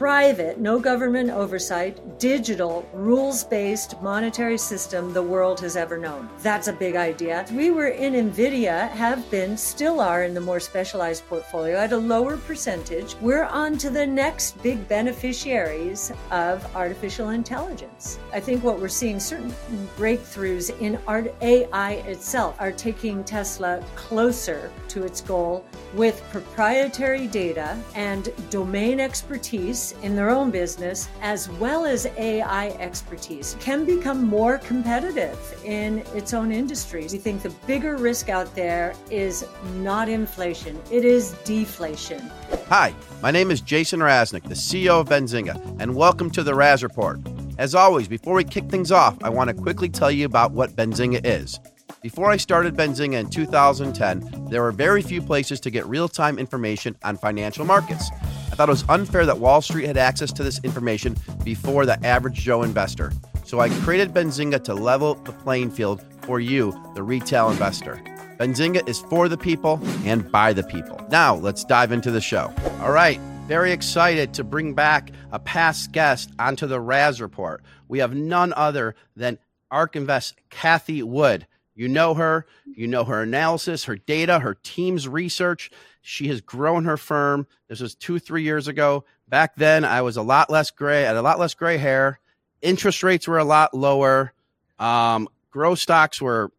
[0.00, 6.26] private, no government oversight, digital, rules based monetary system the world has ever known.
[6.38, 7.44] That's a big idea.
[7.52, 11.98] We were in NVIDIA, have been, still are in the more specialized portfolio at a
[11.98, 13.14] lower percentage.
[13.20, 18.18] We're on to the next big beneficiaries of artificial intelligence.
[18.32, 19.52] I think what we're seeing, certain
[19.98, 25.62] breakthroughs in art AI itself, are taking Tesla closer to its goal
[25.92, 33.56] with proprietary data and domain expertise in their own business, as well as AI expertise,
[33.60, 37.12] can become more competitive in its own industries.
[37.12, 39.44] We think the bigger risk out there is
[39.76, 42.20] not inflation, it is deflation.
[42.68, 46.82] Hi, my name is Jason Raznick, the CEO of Benzinga, and welcome to the Raz
[46.82, 47.20] Report.
[47.58, 50.70] As always, before we kick things off, I want to quickly tell you about what
[50.76, 51.60] Benzinga is.
[52.02, 56.38] Before I started Benzinga in 2010, there were very few places to get real time
[56.38, 58.10] information on financial markets.
[58.50, 62.04] I thought it was unfair that Wall Street had access to this information before the
[62.04, 63.12] average Joe investor.
[63.44, 68.02] So I created Benzinga to level the playing field for you, the retail investor.
[68.38, 71.00] Benzinga is for the people and by the people.
[71.10, 72.52] Now, let's dive into the show.
[72.80, 77.62] All right, very excited to bring back a past guest onto the Raz Report.
[77.88, 79.38] We have none other than
[79.70, 81.46] ARK Invest Cathie Wood.
[81.74, 85.70] You know her, you know her analysis, her data, her team's research.
[86.02, 87.46] She has grown her firm.
[87.68, 89.04] This was two, three years ago.
[89.28, 92.20] Back then, I was a lot less gray, I had a lot less gray hair.
[92.62, 94.32] Interest rates were a lot lower.
[94.78, 96.50] Um, growth stocks were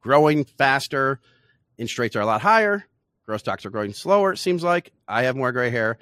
[0.00, 1.20] growing faster.
[1.78, 2.86] Interest rates are a lot higher.
[3.26, 4.92] Growth stocks are growing slower, it seems like.
[5.06, 5.98] I have more gray hair.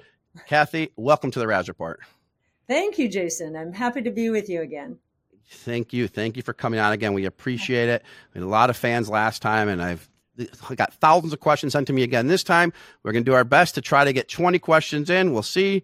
[0.47, 1.99] Cathie, welcome to the Raz Report.
[2.67, 3.55] Thank you, Jason.
[3.55, 4.97] I'm happy to be with you again.
[5.49, 6.07] Thank you.
[6.07, 7.13] Thank you for coming on again.
[7.13, 8.03] We appreciate it.
[8.33, 10.09] We had a lot of fans last time, and I've
[10.75, 12.73] got thousands of questions sent to me again this time.
[13.03, 15.33] We're going to do our best to try to get 20 questions in.
[15.33, 15.83] We'll see.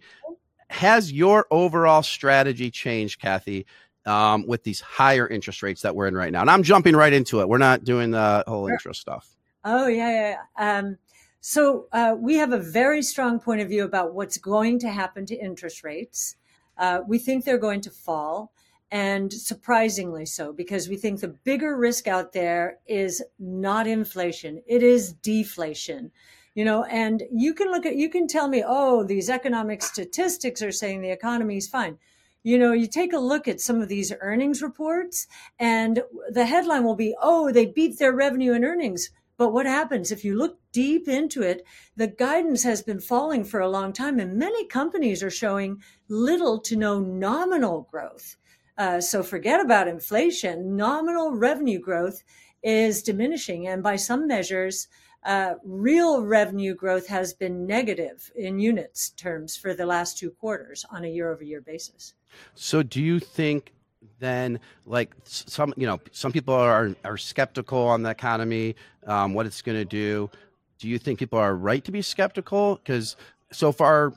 [0.70, 3.64] Has your overall strategy changed, Cathie,
[4.04, 6.40] um, with these higher interest rates that we're in right now?
[6.40, 7.48] And I'm jumping right into it.
[7.48, 9.36] We're not doing the whole interest stuff.
[9.64, 10.78] Oh, yeah, yeah.
[10.78, 10.98] Um,
[11.40, 15.24] so uh, we have a very strong point of view about what's going to happen
[15.26, 16.36] to interest rates.
[16.76, 18.52] Uh, we think they're going to fall
[18.90, 24.82] and surprisingly so, because we think the bigger risk out there is not inflation, it
[24.82, 26.10] is deflation.
[26.54, 30.60] You know, and you can look at, you can tell me, oh, these economic statistics
[30.60, 31.98] are saying the economy is fine.
[32.42, 35.28] You know, you take a look at some of these earnings reports,
[35.60, 39.10] and the headline will be, oh, they beat their revenue and earnings.
[39.36, 41.64] But what happens if you look deep into it?
[41.94, 46.58] The guidance has been falling for a long time, and many companies are showing little
[46.62, 48.36] to no nominal growth.
[48.78, 50.76] Uh, so forget about inflation.
[50.76, 52.22] Nominal revenue growth
[52.62, 53.66] is diminishing.
[53.66, 54.86] And by some measures,
[55.24, 60.84] uh, real revenue growth has been negative in units terms for the last two quarters
[60.90, 62.14] on a year over year basis.
[62.54, 63.72] So do you think
[64.20, 69.46] then like some you know some people are are skeptical on the economy um, what
[69.46, 70.30] it's going to do
[70.78, 73.16] do you think people are right to be skeptical because
[73.52, 74.12] so far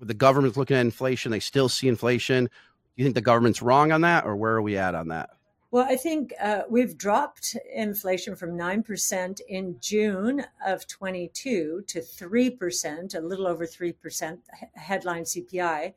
[0.00, 2.48] the government's looking at inflation they still see inflation
[2.96, 5.30] you think the government's wrong on that, or where are we at on that?
[5.70, 13.14] Well, I think uh, we've dropped inflation from 9% in June of 22 to 3%,
[13.14, 14.38] a little over 3%
[14.74, 15.92] headline CPI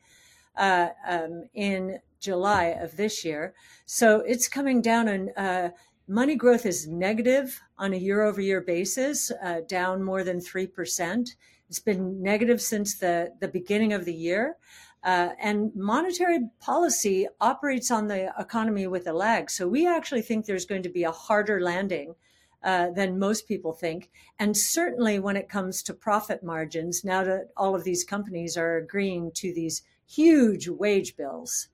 [0.57, 3.53] uh, um, in July of this year.
[3.85, 5.69] So it's coming down, and uh,
[6.07, 11.29] money growth is negative on a year over year basis, uh, down more than 3%.
[11.69, 14.57] It's been negative since the, the beginning of the year.
[15.03, 19.49] Uh, and monetary policy operates on the economy with a lag.
[19.49, 22.15] So we actually think there's going to be a harder landing
[22.63, 24.09] uh, than most people think.
[24.37, 28.77] And certainly when it comes to profit margins, now that all of these companies are
[28.77, 31.69] agreeing to these huge wage bills.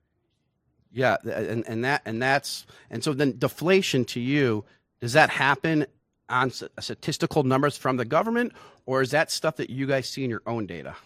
[0.92, 4.64] Yeah, and, and that and that's and so then deflation to you
[5.00, 5.86] does that happen
[6.28, 8.52] on statistical numbers from the government,
[8.86, 10.96] or is that stuff that you guys see in your own data?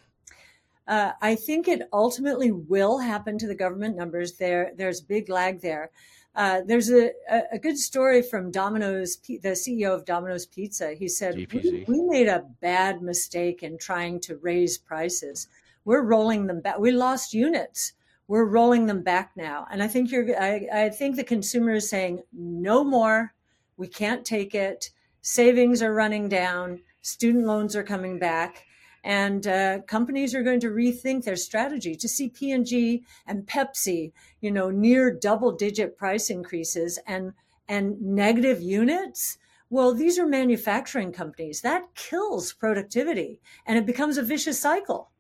[0.91, 4.33] Uh, I think it ultimately will happen to the government numbers.
[4.33, 5.93] There, there's big lag there.
[6.35, 7.13] Uh, there's a,
[7.53, 10.95] a, good story from Domino's, the CEO of Domino's Pizza.
[10.95, 15.47] He said, we, we, made a bad mistake in trying to raise prices.
[15.85, 16.81] We're rolling them back.
[16.81, 17.93] We lost units.
[18.27, 19.69] We're rolling them back now.
[19.71, 23.33] And I think you're, I, I think the consumer is saying, no more.
[23.77, 24.91] We can't take it.
[25.23, 26.81] Savings are running down.
[27.01, 28.65] Student loans are coming back
[29.03, 34.51] and uh, companies are going to rethink their strategy to see P&G and Pepsi, you
[34.51, 37.33] know, near double digit price increases and
[37.69, 39.39] and negative units.
[39.71, 41.61] Well, these are manufacturing companies.
[41.61, 45.11] That kills productivity and it becomes a vicious cycle.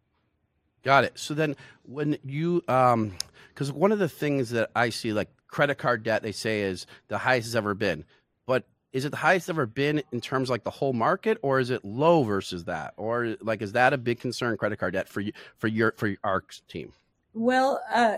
[0.82, 1.18] Got it.
[1.18, 3.12] So then, when you, um,
[3.48, 6.86] because one of the things that I see, like credit card debt, they say is
[7.08, 8.04] the highest it's ever been,
[8.46, 11.60] but is it the highest ever been in terms of like the whole market, or
[11.60, 15.08] is it low versus that, or like is that a big concern, credit card debt
[15.08, 16.92] for you for your for our team?
[17.32, 18.16] Well, uh,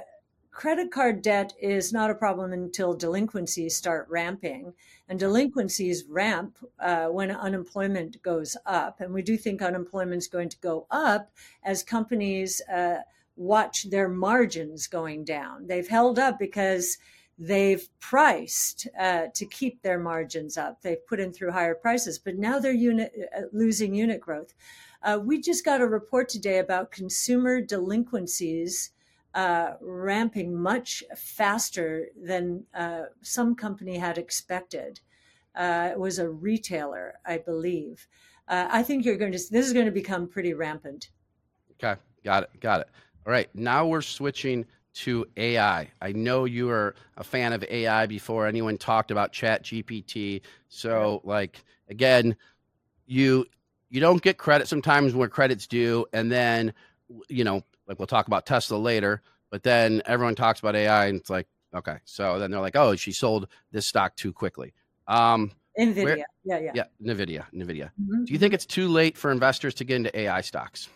[0.51, 4.75] credit card debt is not a problem until delinquencies start ramping.
[5.09, 9.01] And delinquencies ramp uh, when unemployment goes up.
[9.01, 11.33] And we do think unemployment is going to go up
[11.65, 12.99] as companies uh,
[13.37, 15.67] watch their margins going down.
[15.67, 16.99] They've held up because
[17.43, 20.81] they've priced uh, to keep their margins up.
[20.81, 24.55] They've put in through higher prices, but now they're unit, uh, losing unit growth.
[25.03, 28.91] Uh, we just got a report today about consumer delinquencies
[29.35, 35.01] uh, ramping much faster than uh, some company had expected.
[35.57, 38.07] Uh, it was a retailer, I believe.
[38.55, 39.39] I think you're going to.
[39.39, 41.09] This is going to become pretty rampant.
[41.73, 42.89] Okay, got it, got it.
[43.27, 45.91] All right, now we're switching to AI.
[46.01, 50.43] I know you were a fan of AI before anyone talked about Chat GPT.
[50.69, 52.37] So, like again,
[53.07, 53.47] you
[53.91, 56.75] you don't get credit sometimes where credit's due, and then
[57.29, 61.19] you know like we'll talk about Tesla later, but then everyone talks about AI and
[61.19, 61.99] it's like, okay.
[62.05, 64.73] So then they're like, oh, she sold this stock too quickly.
[65.09, 66.05] Um, Nvidia.
[66.05, 66.73] Where, yeah, yeah.
[66.75, 67.91] Yeah, Nvidia, Nvidia.
[68.01, 68.25] Mm-hmm.
[68.25, 70.89] Do you think it's too late for investors to get into AI stocks?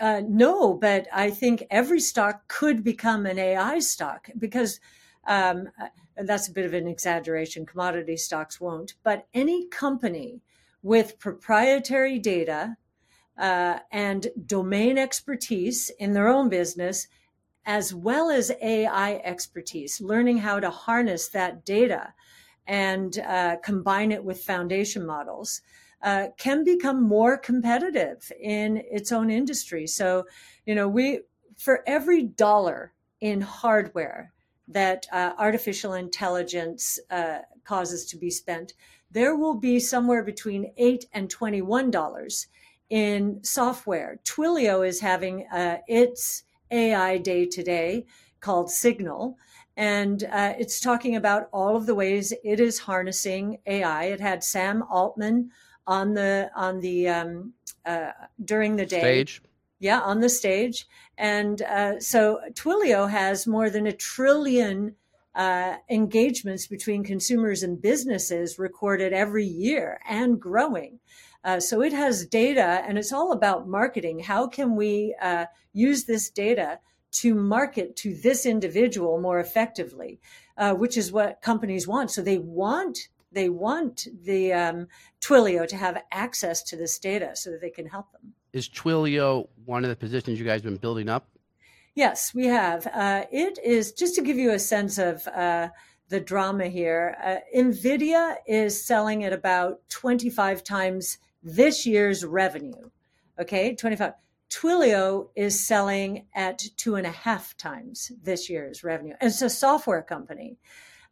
[0.00, 4.80] Uh, no, but I think every stock could become an AI stock because
[5.26, 7.66] um, uh, that's a bit of an exaggeration.
[7.66, 10.42] Commodity stocks won't, but any company
[10.82, 12.76] with proprietary data
[13.38, 17.08] uh, and domain expertise in their own business,
[17.66, 22.12] as well as AI expertise, learning how to harness that data
[22.66, 25.62] and uh, combine it with foundation models,
[26.04, 29.86] uh, can become more competitive in its own industry.
[29.86, 30.26] So,
[30.66, 31.20] you know, we,
[31.56, 34.32] for every dollar in hardware
[34.68, 38.74] that uh, artificial intelligence uh, causes to be spent,
[39.10, 42.48] there will be somewhere between eight and twenty-one dollars
[42.90, 44.20] in software.
[44.24, 48.04] Twilio is having uh, its AI day today
[48.40, 49.38] called Signal.
[49.76, 54.04] And uh, it's talking about all of the ways it is harnessing AI.
[54.04, 55.50] It had Sam Altman
[55.86, 57.52] on the on the um,
[57.84, 58.10] uh,
[58.44, 59.00] during the day.
[59.00, 59.42] Stage.
[59.80, 60.86] Yeah, on the stage.
[61.18, 64.94] And uh, so Twilio has more than a trillion
[65.34, 71.00] uh, engagements between consumers and businesses recorded every year and growing.
[71.42, 74.20] Uh, so it has data and it's all about marketing.
[74.20, 76.78] How can we uh, use this data
[77.14, 80.20] to market to this individual more effectively,
[80.56, 82.10] uh, which is what companies want.
[82.10, 84.88] So they want they want the um,
[85.20, 88.32] Twilio to have access to this data so that they can help them.
[88.52, 91.28] Is Twilio one of the positions you guys have been building up?
[91.94, 92.86] Yes, we have.
[92.88, 95.68] Uh, it is just to give you a sense of uh,
[96.08, 97.16] the drama here.
[97.22, 102.90] Uh, Nvidia is selling at about 25 times this year's revenue.
[103.38, 104.12] Okay, 25.
[104.50, 109.14] Twilio is selling at two and a half times this year's revenue.
[109.20, 110.58] It's a software company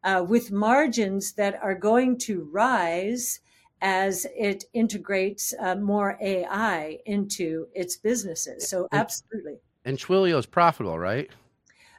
[0.04, 3.40] uh, with margins that are going to rise
[3.80, 8.68] as it integrates uh, more AI into its businesses.
[8.68, 9.58] So, absolutely.
[9.84, 11.28] And Twilio is profitable, right?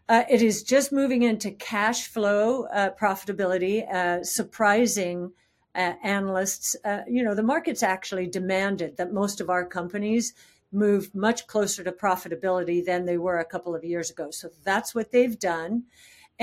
[0.08, 5.32] Uh, it is just moving into cash flow uh, profitability, uh, surprising
[5.76, 10.34] uh, analysts, uh, you know, the market's actually demanded that most of our companies
[10.72, 14.30] move much closer to profitability than they were a couple of years ago.
[14.32, 15.84] So that's what they've done.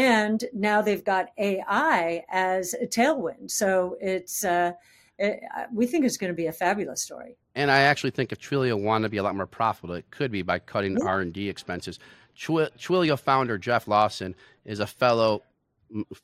[0.01, 3.51] And now they've got AI as a tailwind.
[3.51, 4.73] So it's, uh,
[5.19, 7.37] it, uh, we think it's going to be a fabulous story.
[7.55, 10.31] And I actually think if Twilio wanted to be a lot more profitable, it could
[10.31, 11.07] be by cutting yeah.
[11.07, 11.99] R and D expenses.
[12.39, 15.43] Twilio founder Jeff Lawson is a fellow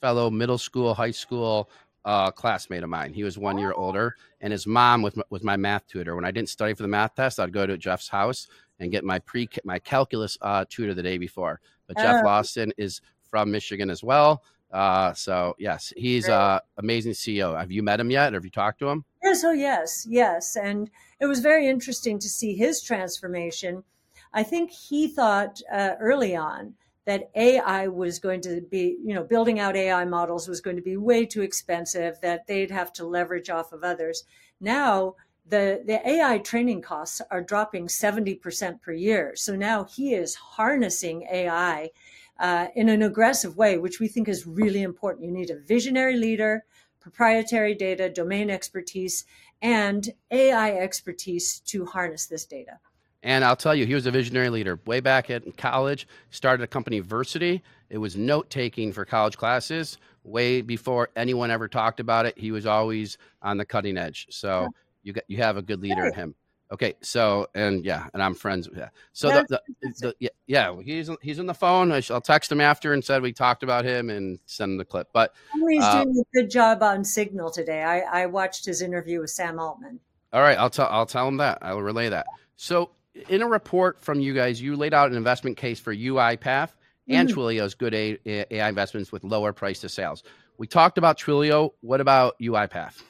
[0.01, 1.69] fellow middle school, high school
[2.07, 3.13] uh, classmate of mine.
[3.13, 6.15] He was one year older, and his mom was was my math tutor.
[6.15, 8.47] When I didn't study for the math test, I'd go to Jeff's house
[8.79, 11.61] and get my pre my calculus uh, tutor the day before.
[11.87, 12.27] But Jeff oh.
[12.27, 13.01] Lawson is
[13.37, 14.43] from Michigan as well.
[14.73, 17.59] Uh, so yes, he's uh, amazing CEO.
[17.59, 18.33] Have you met him yet?
[18.33, 19.05] Have you talked to him?
[19.23, 19.45] Yes.
[19.45, 20.57] Oh, yes, yes.
[20.57, 20.91] And
[21.21, 23.85] it was very interesting to see his transformation.
[24.33, 26.75] I think he thought uh, early on
[27.05, 30.83] that AI was going to be, you know, building out AI models was going to
[30.83, 34.25] be way too expensive, that they'd have to leverage off of others.
[34.61, 35.15] Now,
[35.49, 39.37] the, the AI training costs are dropping 70% per year.
[39.37, 41.91] So now he is harnessing AI
[42.39, 45.25] uh, in an aggressive way, which we think is really important.
[45.25, 46.65] You need a visionary leader,
[47.01, 49.25] proprietary data, domain expertise,
[49.63, 52.79] and AI expertise to harness this data
[53.23, 54.79] And I'll tell you, he was a visionary leader.
[54.87, 57.63] Way back in college, started a company, Versity.
[57.89, 59.99] It was note taking for college classes.
[60.25, 64.27] Way before anyone ever talked about it, he was always on the cutting edge.
[64.31, 64.69] So
[65.03, 66.35] you got you have a good leader in him.
[66.73, 68.69] Okay, so and yeah, and I'm friends.
[68.77, 71.93] Yeah, so the, the, the, yeah, yeah, he's he's on the phone.
[71.93, 74.85] I will text him after and said we talked about him and send him the
[74.85, 75.09] clip.
[75.13, 75.33] But
[75.69, 77.85] he's uh, doing a good job on Signal today.
[77.85, 80.01] I, I watched his interview with Sam Altman.
[80.33, 81.59] All right, I'll tell I'll tell him that.
[81.63, 82.27] I will relay that.
[82.57, 82.91] So
[83.29, 86.71] in a report from you guys, you laid out an investment case for UiPath
[87.09, 87.39] and mm-hmm.
[87.39, 90.25] Twilio's good AI investments with lower price to sales.
[90.59, 91.73] We talked about Twilio.
[91.81, 93.03] What about UiPath?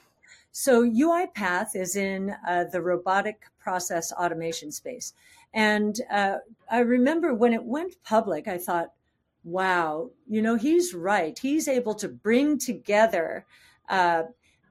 [0.58, 5.12] So UiPath is in uh, the robotic process automation space.
[5.52, 6.36] And uh,
[6.70, 8.92] I remember when it went public, I thought,
[9.44, 11.38] wow, you know, he's right.
[11.38, 13.44] He's able to bring together
[13.90, 14.22] uh,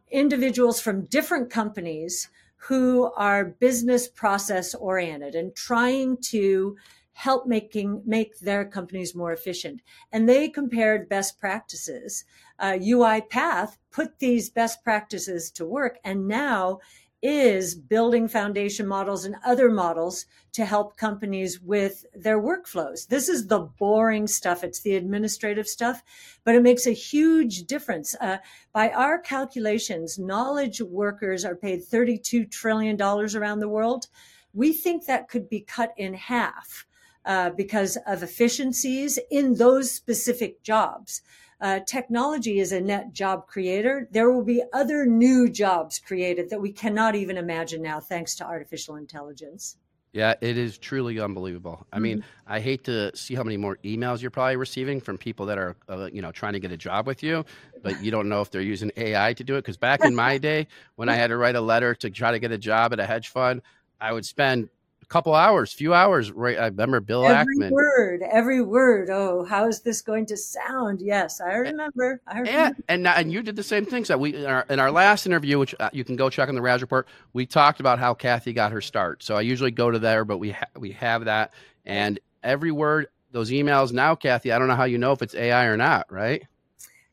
[0.09, 6.77] individuals from different companies who are business process oriented and trying to
[7.15, 9.81] help making make their companies more efficient.
[10.11, 12.25] And they compared best practices.
[12.59, 16.79] Uh, UiPath put these best practices to work, and now
[17.21, 23.07] is building foundation models and other models to help companies with their workflows.
[23.07, 24.63] This is the boring stuff.
[24.63, 26.03] It's the administrative stuff,
[26.43, 28.15] but it makes a huge difference.
[28.21, 28.37] Uh,
[28.73, 34.07] by our calculations, knowledge workers are paid $32 trillion around the world.
[34.53, 36.85] We think that could be cut in half
[37.25, 41.23] uh, because of efficiencies in those specific jobs.
[41.65, 44.07] Uh, technology is a net job creator.
[44.11, 48.45] There will be other new jobs created that we cannot even imagine now, thanks to
[48.45, 49.75] artificial intelligence.
[50.13, 51.83] Yeah, it is truly unbelievable.
[51.91, 52.53] I mean, mm-hmm.
[52.53, 55.75] I hate to see how many more emails you're probably receiving from people that are,
[55.89, 57.43] uh, you know, trying to get a job with you,
[57.81, 59.63] but you don't know if they're using AI to do it.
[59.63, 60.67] Because back in my day,
[60.97, 63.07] when I had to write a letter to try to get a job at a
[63.07, 63.63] hedge fund,
[63.99, 64.69] I would spend
[65.05, 66.31] a couple hours, few hours.
[66.31, 67.65] Right, I remember Bill every Ackman.
[67.65, 69.09] Every word, every word.
[69.09, 70.99] Oh, how is this going to sound?
[70.99, 72.21] Yes, I remember.
[72.27, 72.75] I remember.
[72.87, 74.03] And and, and you did the same thing.
[74.05, 76.55] So we in our, in our last interview, which uh, you can go check on
[76.55, 79.23] the Raz report, we talked about how Cathie got her start.
[79.23, 81.53] So I usually go to there, but we ha- we have that,
[81.85, 83.93] and every word, those emails.
[83.93, 86.43] Now, Cathie, I don't know how you know if it's AI or not, right?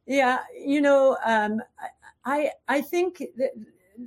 [0.07, 1.61] Yeah, you know, um,
[2.25, 3.53] I I think that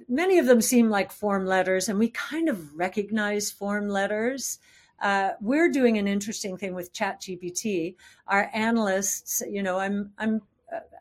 [0.07, 4.59] many of them seem like form letters, and we kind of recognize form letters.
[5.01, 7.95] Uh, we're doing an interesting thing with ChatGPT.
[8.27, 10.41] Our analysts, you know, I'm, I'm,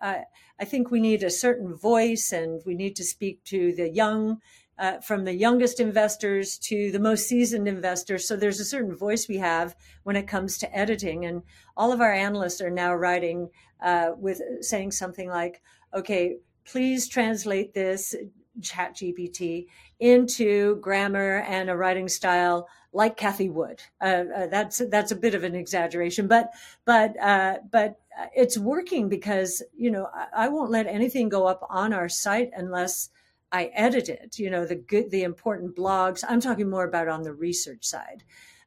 [0.01, 0.23] uh,
[0.59, 4.41] I, think we need a certain voice, and we need to speak to the young,
[4.79, 8.27] uh, from the youngest investors to the most seasoned investors.
[8.27, 11.43] So there's a certain voice we have when it comes to editing, and
[11.77, 15.63] all of our analysts are now writing uh, with saying something like,
[15.95, 18.15] "Okay, please translate this
[18.63, 19.67] chat gpt
[20.01, 23.83] into grammar and a writing style like Cathie Wood.
[24.01, 26.53] Uh, uh, that's that's a bit of an exaggeration, but
[26.85, 28.01] but uh, but
[28.35, 32.51] it's working because you know I, I, won't let anything go up on our site
[32.57, 33.11] unless
[33.51, 34.39] I edit it.
[34.39, 36.25] You know the good the important blogs.
[36.27, 38.23] I'm talking more about on the research side.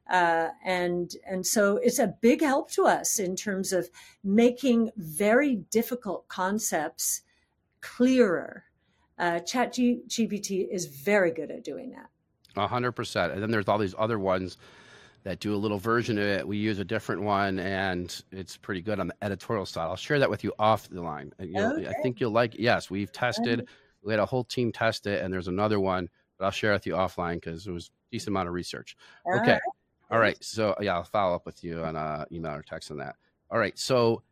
[0.08, 3.88] Uh, and and so it's a big help to us in terms of
[4.22, 7.22] making very difficult concepts
[7.80, 8.64] clearer
[9.18, 12.08] uh, Chat G- GPT is very good at doing that.
[12.56, 13.32] A hundred percent.
[13.32, 14.56] And then there's all these other ones
[15.24, 16.46] that do a little version of it.
[16.46, 19.84] We use a different one, and it's pretty good on the editorial side.
[19.84, 21.32] I'll share that with you off the line.
[21.40, 21.88] Okay.
[21.88, 22.54] I think you'll like.
[22.58, 23.60] Yes, we've tested.
[23.60, 23.68] Okay.
[24.02, 26.08] We had a whole team test it, and there's another one,
[26.38, 28.96] but I'll share with you offline because it was a decent amount of research.
[29.26, 29.36] Okay.
[29.36, 29.60] All right.
[30.10, 30.36] All right.
[30.42, 33.16] So yeah, I'll follow up with you on uh, email or text on that.
[33.50, 33.78] All right.
[33.78, 34.22] So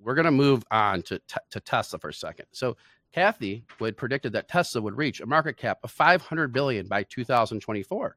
[0.00, 2.46] we're gonna move on to to Tesla for a second.
[2.52, 2.76] So
[3.14, 8.16] Cathie Wood predicted that Tesla would reach a market cap of 500 billion by 2024,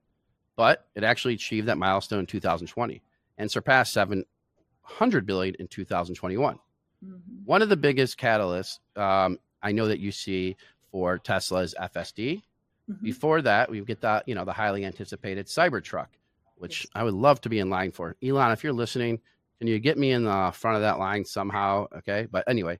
[0.56, 3.02] but it actually achieved that milestone in 2020
[3.38, 6.56] and surpassed 700 billion in 2021.
[6.56, 7.18] Mm-hmm.
[7.46, 10.58] One of the biggest catalysts um, I know that you see
[10.92, 12.42] for Tesla is FSD.
[12.90, 13.04] Mm-hmm.
[13.04, 16.08] Before that, we get the you know the highly anticipated Cybertruck,
[16.58, 16.88] which yes.
[16.96, 18.16] I would love to be in line for.
[18.24, 19.20] Elon, if you're listening,
[19.60, 21.88] can you get me in the front of that line somehow?
[21.98, 22.80] Okay, but anyway,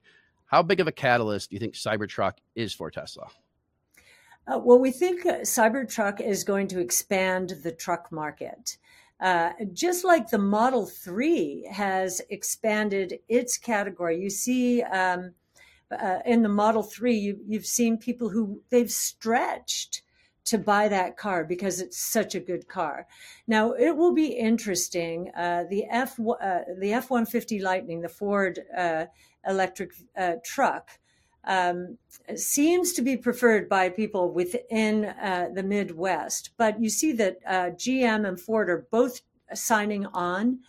[0.52, 3.28] how big of a catalyst do you think Cybertruck is for Tesla?
[4.46, 8.78] Uh, well, we think uh, Cybertruck is going to expand the truck market.
[9.22, 14.20] Uh, just like the Model 3 has expanded its category.
[14.20, 15.34] You see um,
[15.90, 20.02] uh, in the Model 3, you, you've seen people who they've stretched
[20.44, 23.08] to buy that car because it's such a good car.
[23.48, 25.32] Now it will be interesting.
[25.36, 29.06] Uh, the F uh, the F one fifty Lightning, the Ford uh,
[29.48, 30.90] electric uh, truck,
[31.46, 31.98] um,
[32.36, 36.52] seems to be preferred by people within uh, the Midwest.
[36.58, 39.22] But you see that uh, GM and Ford are both
[39.54, 40.60] signing on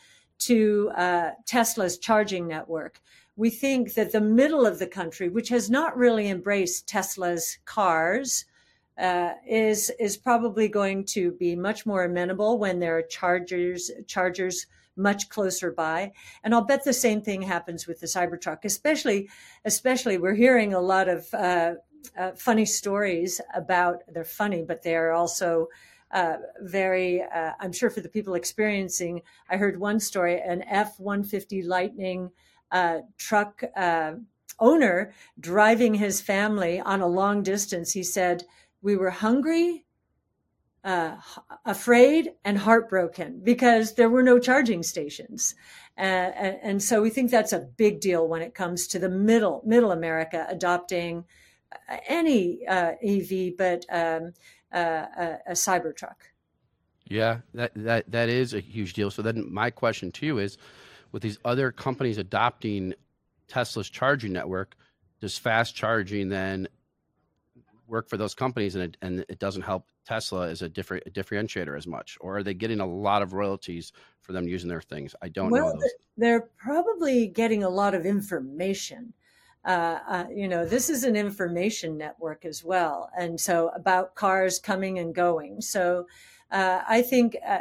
[0.40, 3.00] to uh, Tesla's charging network.
[3.36, 8.44] We think that the middle of the country, which has not really embraced Tesla's cars,
[8.98, 14.66] uh, is is probably going to be much more amenable when there are chargers chargers
[14.96, 16.12] much closer by.
[16.44, 19.28] And I'll bet the same thing happens with the Cybertruck, especially,
[19.64, 21.74] especially we're hearing a lot of uh,
[22.18, 25.68] uh, funny stories about, they're funny, but they're also
[26.12, 31.66] uh, very, uh, I'm sure for the people experiencing, I heard one story, an F-150
[31.66, 32.30] Lightning
[32.70, 34.14] uh, truck uh,
[34.58, 37.92] owner driving his family on a long distance.
[37.92, 38.44] He said,
[38.82, 39.81] we were hungry,
[40.84, 41.16] uh,
[41.64, 45.54] afraid and heartbroken because there were no charging stations.
[45.96, 49.62] Uh, and, so we think that's a big deal when it comes to the middle
[49.64, 51.24] middle America adopting
[51.88, 54.32] uh, any uh, EV, but um,
[54.72, 56.16] uh, a, a Cybertruck.
[57.04, 59.10] Yeah, that, that that is a huge deal.
[59.10, 60.56] So then my question to you is,
[61.12, 62.94] with these other companies adopting
[63.48, 64.76] Tesla's charging network,
[65.20, 66.68] does fast charging then
[67.86, 71.76] work for those companies and it, and it doesn't help Tesla is a different differentiator
[71.76, 75.14] as much, or are they getting a lot of royalties for them using their things?
[75.22, 75.80] I don't well, know.
[75.80, 75.90] Those.
[76.16, 79.12] They're probably getting a lot of information.
[79.64, 84.58] Uh, uh, you know, this is an information network as well, and so about cars
[84.58, 85.60] coming and going.
[85.60, 86.06] So
[86.50, 87.60] uh, I think uh,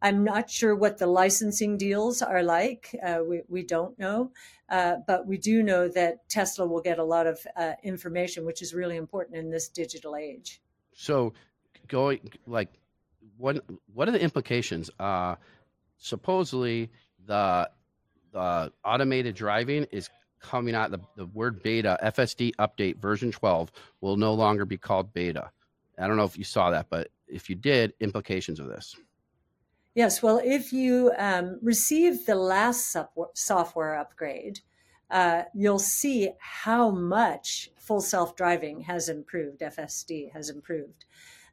[0.00, 2.94] I'm not sure what the licensing deals are like.
[3.02, 4.32] Uh, we, we don't know.
[4.68, 8.62] Uh, but we do know that Tesla will get a lot of uh, information, which
[8.62, 10.60] is really important in this digital age.
[10.94, 11.34] So,
[11.88, 12.68] going like,
[13.36, 14.90] what what are the implications?
[14.98, 15.36] Uh,
[15.98, 16.90] supposedly,
[17.26, 17.70] the
[18.32, 20.10] the automated driving is
[20.40, 20.90] coming out.
[20.90, 25.50] The, the word beta FSD update version 12 will no longer be called beta.
[25.98, 28.96] I don't know if you saw that, but if you did, implications of this.
[29.94, 32.96] Yes, well, if you um, receive the last
[33.34, 34.60] software upgrade,
[35.10, 39.60] uh, you'll see how much full self driving has improved.
[39.60, 41.04] FSD has improved,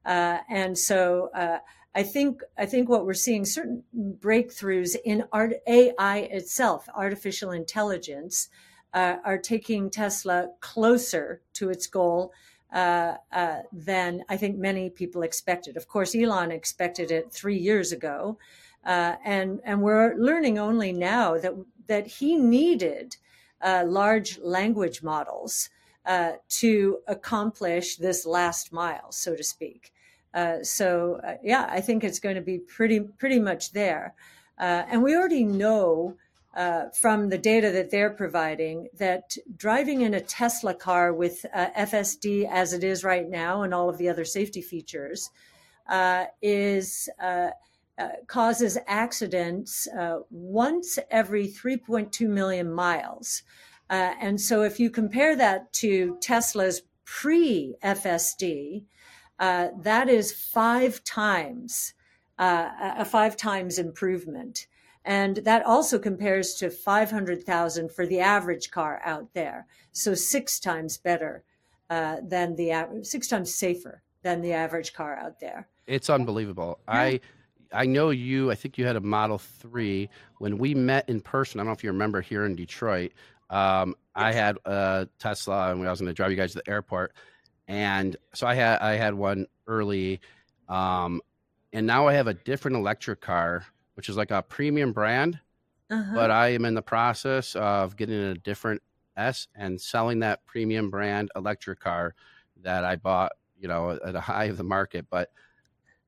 [0.06, 1.60] uh, and so uh,
[1.94, 8.50] I think I think what we're seeing certain breakthroughs in art, AI itself, artificial intelligence,
[8.94, 12.34] uh, are taking Tesla closer to its goal
[12.74, 15.76] uh, uh, than I think many people expected.
[15.78, 18.38] Of course, Elon expected it three years ago,
[18.86, 21.54] uh, and and we're learning only now that
[21.88, 23.18] that he needed
[23.64, 25.70] large language models
[26.06, 29.92] uh, to accomplish this last mile, so to speak.
[30.34, 34.14] Uh, so yeah, I think it's going to be pretty pretty much there,
[34.58, 36.16] and we already know
[36.54, 41.68] uh, from the data that they're providing that driving in a Tesla car with uh,
[41.78, 45.30] FSD as it is right now and all of the other safety features
[45.88, 47.50] uh, is uh,
[47.98, 53.44] uh, causes accidents uh, once every 3.2 million miles.
[53.92, 58.86] Uh, and so if you compare that to Tesla's pre FSD,
[59.38, 61.94] uh, that is five times
[62.40, 64.68] uh, a five times improvement.
[65.04, 69.68] And that also compares to 500,000 for the average car out there.
[69.92, 71.44] So six times better
[71.90, 75.68] uh, than the average, six times safer than the average car out there.
[75.88, 76.80] It's unbelievable.
[76.88, 76.94] Yeah.
[76.94, 77.20] I,
[77.74, 80.10] I know you, I think you had a Model 3.
[80.38, 83.12] When we met in person, I don't know if you remember here in Detroit,
[83.52, 86.70] um, I had a Tesla and I was going to drive you guys to the
[86.70, 87.14] airport.
[87.68, 90.20] And so I had, I had one early.
[90.68, 91.22] Um,
[91.72, 95.40] and now I have a different electric car which is like a premium brand.
[95.90, 96.16] Uh-huh.
[96.16, 98.82] But I am in the process of getting a different
[99.18, 102.16] S and selling that premium brand electric car
[102.64, 105.06] that I bought, you know, at a high of the market.
[105.10, 105.30] But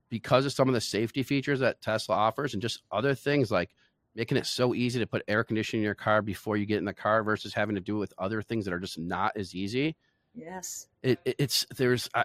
[0.09, 3.71] because of some of the safety features that Tesla offers and just other things like
[4.15, 6.85] making it so easy to put air conditioning in your car before you get in
[6.85, 9.55] the car versus having to do it with other things that are just not as
[9.55, 9.95] easy.
[10.35, 10.87] Yes.
[11.01, 12.23] It, it, it's there's uh,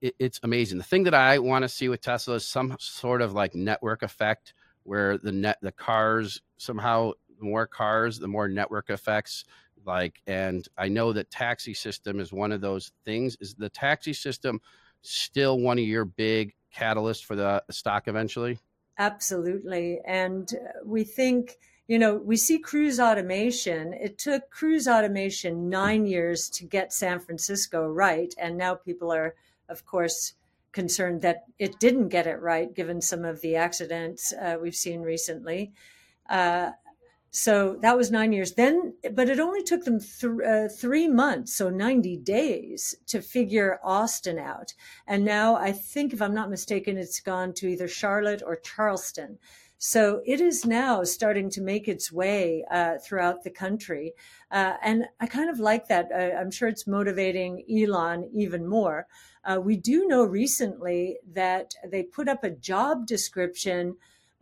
[0.00, 0.78] it, it's amazing.
[0.78, 4.02] The thing that I want to see with Tesla is some sort of like network
[4.02, 4.54] effect
[4.86, 9.44] where the net the cars somehow the more cars the more network effects
[9.84, 14.12] like and i know that taxi system is one of those things is the taxi
[14.12, 14.60] system
[15.02, 18.58] still one of your big catalysts for the stock eventually
[18.98, 20.54] absolutely and
[20.84, 26.64] we think you know we see cruise automation it took cruise automation nine years to
[26.64, 29.34] get san francisco right and now people are
[29.68, 30.34] of course
[30.76, 35.00] concerned that it didn't get it right, given some of the accidents uh, we've seen
[35.00, 35.72] recently.
[36.28, 36.70] Uh,
[37.36, 38.54] So that was nine years.
[38.54, 43.78] Then, but it only took them th- uh, three months, so 90 days to figure
[43.84, 44.72] Austin out.
[45.06, 49.38] And now I think, if I'm not mistaken, it's gone to either Charlotte or Charleston.
[49.76, 54.14] So it is now starting to make its way uh, throughout the country.
[54.50, 56.08] Uh, and I kind of like that.
[56.16, 59.08] I, I'm sure it's motivating Elon even more.
[59.44, 63.96] Uh, we do know recently that they put up a job description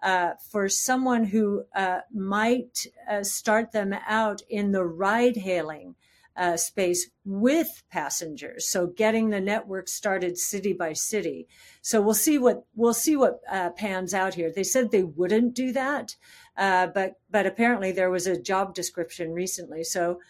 [0.05, 5.95] uh, for someone who uh, might uh, start them out in the ride hailing
[6.37, 8.69] uh, space with passengers.
[8.69, 11.49] So getting the network started city by city.
[11.81, 14.53] So we'll see what we'll see what uh, pans out here.
[14.55, 16.17] They said they wouldn't do that,
[16.57, 19.85] but but apparently there was a job description recently.
[19.85, 20.21] So.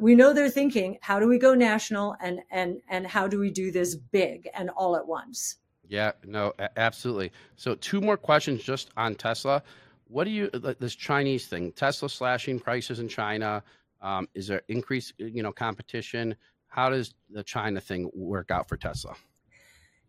[0.00, 3.50] we know they're thinking, how do we go national and, and, and how do we
[3.50, 5.58] do this big and all at once?
[5.88, 7.32] Yeah, no, absolutely.
[7.56, 9.62] So, two more questions just on Tesla.
[10.08, 11.72] What do you this Chinese thing?
[11.72, 13.62] Tesla slashing prices in China.
[14.00, 16.36] Um, is there increased, you know, competition?
[16.68, 19.14] How does the China thing work out for Tesla?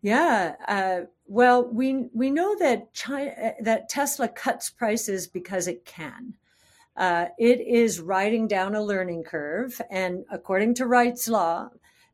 [0.02, 6.34] Yeah, uh, well, we we know that China that Tesla cuts prices because it can.
[6.96, 11.68] Uh, it is riding down a learning curve, and according to Wright's law,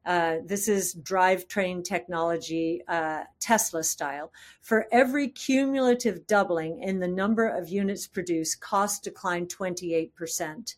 [0.07, 4.33] uh, this is drivetrain technology, uh, Tesla style.
[4.61, 10.77] For every cumulative doubling in the number of units produced, costs decline 28%.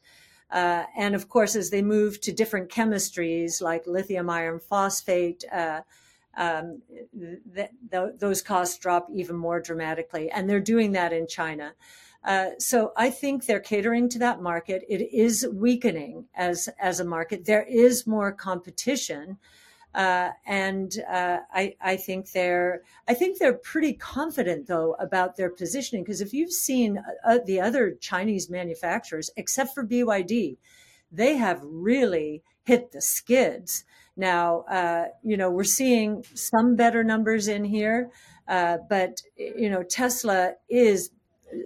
[0.51, 5.83] Uh, and of course, as they move to different chemistries like lithium iron phosphate, uh,
[6.39, 6.81] um,
[7.55, 10.31] th- th- those costs drop even more dramatically.
[10.31, 11.75] And they're doing that in China.
[12.25, 14.85] Uh, so I think they're catering to that market.
[14.89, 17.45] It is weakening as as a market.
[17.45, 19.39] There is more competition,
[19.95, 25.51] uh, and uh, I, I think they're I think they're pretty confident though about their
[25.51, 30.57] positioning because if you've seen uh, the other Chinese manufacturers, except for BYD,
[31.13, 33.85] they have really hit the skids.
[34.17, 38.11] Now, uh, you know, we're seeing some better numbers in here,
[38.49, 41.11] but you know, Tesla is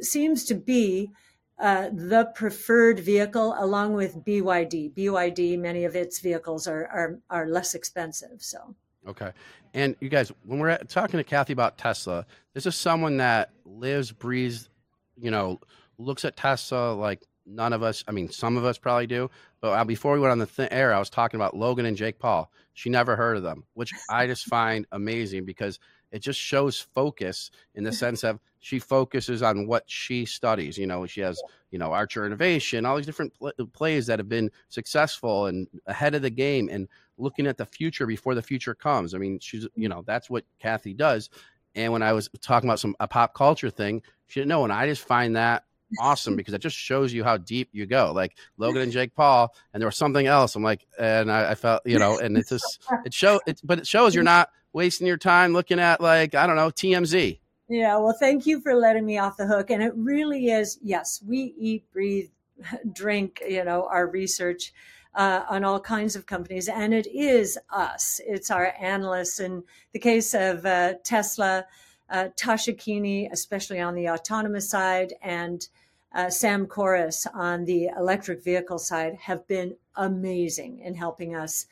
[0.01, 1.11] seems to be
[1.59, 4.95] uh, the preferred vehicle along with BYD.
[4.95, 8.43] BYD, many of its vehicles are, are, are less expensive.
[8.43, 8.75] So,
[9.07, 9.31] okay.
[9.75, 14.13] And you guys, when we're talking to Cathie about Tesla, this is someone that lives,
[14.13, 14.69] breathes,
[15.17, 15.61] you know,
[15.99, 19.31] looks at Tesla like none of us, I mean, some of us probably do.
[19.61, 21.97] But uh, before we went on the th- air, I was talking about Logan and
[21.97, 22.51] Jake Paul.
[22.75, 25.79] She never heard of them, which I just find amazing because
[26.13, 27.97] it just shows focus in the mm-hmm.
[27.97, 30.79] sense of she focuses on what she studies.
[30.79, 34.21] You know, she has, you know, Archer Innovation, all these different pl- uh, plays that
[34.21, 36.87] have been successful and ahead of the game and
[37.19, 39.15] looking at the future before the future comes.
[39.15, 39.89] I mean, she's, you mm-hmm.
[39.89, 41.29] know, that's what Cathie does.
[41.75, 44.65] And when I was talking about some a pop culture thing, she didn't know.
[44.65, 45.65] And I just find that
[46.01, 48.13] awesome because it just shows you how deep you go.
[48.15, 50.55] Like Logan and Jake Paul, and there was something else.
[50.55, 53.79] I'm like, and I, I felt, you know, and it's just it show it, but
[53.79, 57.39] it shows you're not wasting your time looking at like I don't know TMZ.
[57.69, 59.71] Yeah, well, thank you for letting me off the hook.
[59.71, 62.29] And it really is, yes, we eat, breathe,
[62.93, 64.75] drink, you know, our research
[65.15, 68.21] uh, on all kinds of companies, and it is us.
[68.27, 69.41] It's our analysts.
[69.41, 71.67] In the case of uh, Tesla,
[72.11, 75.67] uh, Tasha Keeney, especially on the autonomous side, and
[76.15, 81.67] uh, Sam Korus on the electric vehicle side, have been amazing in helping us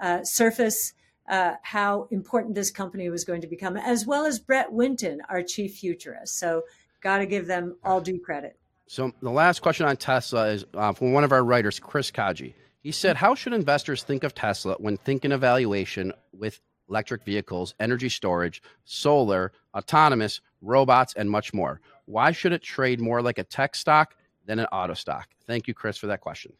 [0.00, 0.92] uh, surface
[1.28, 5.42] uh, how important this company was going to become, as well as Brett Winton, our
[5.42, 6.38] chief futurist.
[6.38, 6.62] So,
[7.02, 8.58] got to give them all due credit.
[8.86, 12.54] So, the last question on Tesla is uh, from one of our writers, Chris Katje.
[12.82, 18.08] He said, How should investors think of Tesla when thinking evaluation with electric vehicles, energy
[18.08, 21.80] storage, solar, autonomous, robots, and much more?
[22.04, 25.28] Why should it trade more like a tech stock than an auto stock?
[25.46, 26.52] Thank you, Chris, for that question.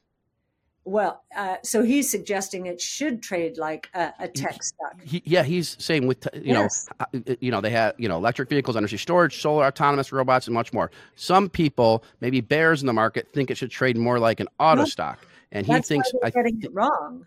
[0.87, 5.03] Well, uh, so he's suggesting it should trade like a, a tech stock.
[5.03, 6.87] He, yeah, he's saying with you yes.
[6.89, 10.13] know, uh, uh, you know, they have you know electric vehicles, energy storage, solar, autonomous
[10.13, 10.93] robots, and much more.
[11.17, 14.85] Some people, maybe bears in the market, think it should trade more like an auto
[14.85, 15.19] stock,
[15.51, 17.27] and he thinks I getting it wrong.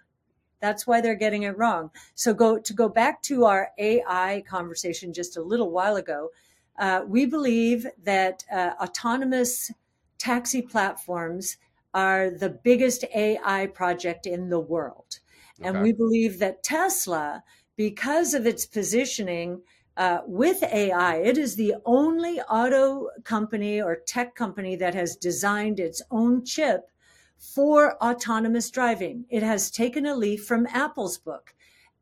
[0.62, 1.91] That's why they're getting it wrong.
[2.15, 6.30] So go to go back to our AI conversation just a little while ago.
[6.78, 9.69] Uh, we believe that uh, autonomous
[10.17, 11.58] taxi platforms
[11.93, 15.19] are the biggest AI project in the world.
[15.60, 15.69] Okay.
[15.69, 17.43] And we believe that Tesla,
[17.75, 19.62] because of its positioning
[19.97, 25.80] uh, with AI, it is the only auto company or tech company that has designed
[25.80, 26.89] its own chip
[27.38, 29.25] for autonomous driving.
[29.30, 31.54] It has taken a leaf from Apple's book.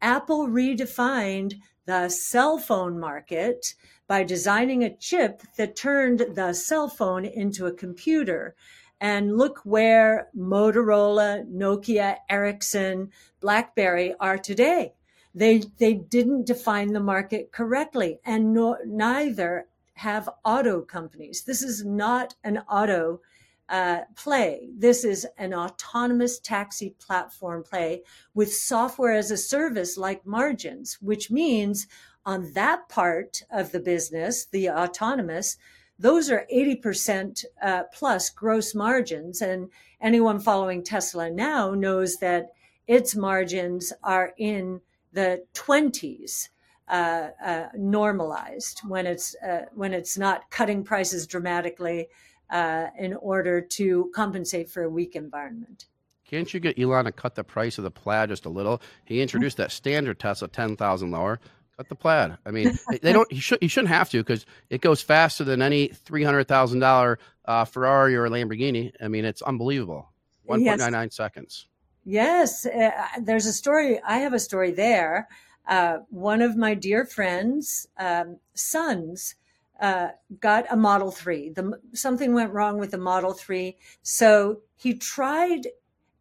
[0.01, 3.73] Apple redefined the cell phone market
[4.07, 8.55] by designing a chip that turned the cell phone into a computer.
[8.99, 14.93] And look where Motorola, Nokia, Ericsson, BlackBerry are today.
[15.35, 21.43] They, they didn't define the market correctly, and no, neither have auto companies.
[21.43, 23.21] This is not an auto
[23.69, 24.69] uh, play.
[24.75, 31.29] This is an autonomous taxi platform play with software as a service like margins, which
[31.29, 31.87] means
[32.25, 35.57] on that part of the business, the autonomous,
[35.99, 39.41] those are 80% uh, plus gross margins.
[39.41, 39.69] And
[40.01, 42.49] anyone following Tesla now knows that
[42.87, 44.81] its margins are in
[45.13, 46.49] the 20s.
[46.89, 52.07] Uh, uh, normalized when it's uh, when it's not cutting prices dramatically
[52.49, 55.87] uh, in order to compensate for a weak environment.
[56.25, 58.81] Can't you get Elon to cut the price of the plaid just a little?
[59.03, 61.41] He introduced that standard Tesla ten thousand lower.
[61.77, 62.37] Cut the plaid.
[62.45, 63.31] I mean, they don't.
[63.31, 63.59] He should.
[63.61, 67.65] He shouldn't have to because it goes faster than any three hundred thousand thousand uh,
[67.65, 68.91] Ferrari or Lamborghini.
[69.01, 70.11] I mean, it's unbelievable.
[70.43, 71.67] One point nine nine seconds.
[72.03, 73.99] Yes, uh, there's a story.
[74.01, 75.27] I have a story there.
[75.67, 79.35] Uh, one of my dear friends' um, sons
[79.81, 80.09] uh,
[80.39, 81.49] got a Model 3.
[81.49, 83.75] The, something went wrong with the Model 3.
[84.01, 85.67] So he tried,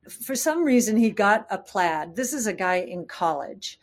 [0.08, 2.16] for some reason, he got a plaid.
[2.16, 3.78] This is a guy in college.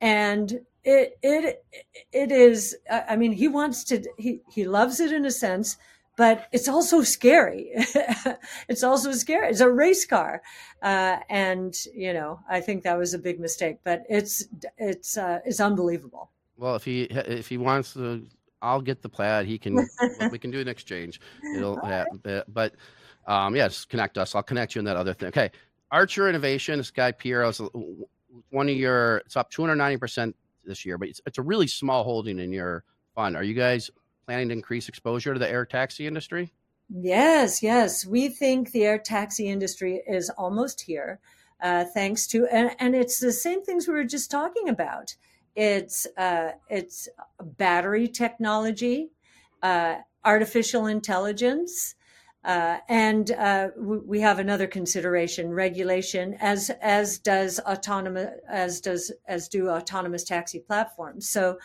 [0.00, 1.64] And it, it,
[2.12, 5.76] it is, I mean, he wants to, he, he loves it in a sense,
[6.16, 7.72] but it's also scary.
[8.68, 9.48] it's also scary.
[9.48, 10.42] It's a race car,
[10.82, 13.78] uh, and you know I think that was a big mistake.
[13.84, 14.46] But it's
[14.78, 16.30] it's uh, it's unbelievable.
[16.56, 18.26] Well, if he if he wants to,
[18.62, 19.46] I'll get the plaid.
[19.46, 19.86] He can
[20.30, 21.20] we can do an exchange.
[21.54, 22.06] It'll right.
[22.48, 22.74] but
[23.26, 24.34] um, yes, connect us.
[24.34, 25.28] I'll connect you in that other thing.
[25.28, 25.50] Okay,
[25.90, 26.78] Archer Aviation.
[26.78, 27.60] This guy Piero's
[28.50, 29.18] one of your.
[29.18, 32.84] It's up 290 percent this year, but it's, it's a really small holding in your
[33.14, 33.36] fund.
[33.36, 33.90] Are you guys
[34.26, 36.52] planning to increase exposure to the air taxi industry?
[36.88, 38.06] Yes, yes.
[38.06, 41.18] We think the air taxi industry is almost here,
[41.60, 45.16] uh, thanks to, and, and, it's the same things we were just talking about.
[45.56, 47.08] It's uh, it's
[47.42, 49.10] battery technology,
[49.62, 51.95] uh, artificial intelligence,
[52.46, 59.48] uh, and uh, we have another consideration: regulation, as as does autonomous, as does as
[59.48, 61.28] do autonomous taxi platforms.
[61.28, 61.58] So,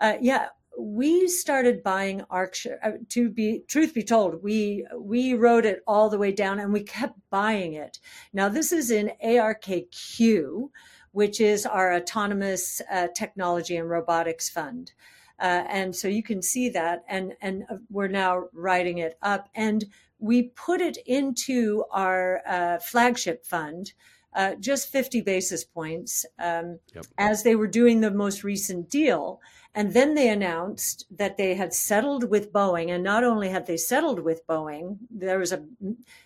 [0.00, 2.80] uh, yeah, we started buying Archer.
[2.82, 6.72] Uh, to be truth be told, we we wrote it all the way down, and
[6.72, 8.00] we kept buying it.
[8.32, 10.70] Now this is in ARKQ,
[11.12, 14.92] which is our autonomous uh, technology and robotics fund.
[15.38, 19.84] Uh, and so you can see that, and and we're now writing it up, and
[20.24, 23.92] we put it into our uh, flagship fund,
[24.34, 27.04] uh, just 50 basis points um, yep.
[27.18, 29.42] as they were doing the most recent deal.
[29.74, 32.90] And then they announced that they had settled with Boeing.
[32.90, 35.62] And not only had they settled with Boeing, there was a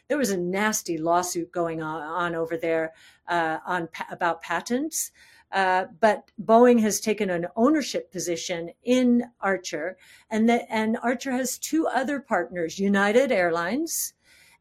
[0.06, 2.92] there was a nasty lawsuit going on, on over there
[3.26, 5.10] uh, on about patents.
[5.50, 9.96] Uh, but Boeing has taken an ownership position in Archer,
[10.30, 14.12] and that and Archer has two other partners: United Airlines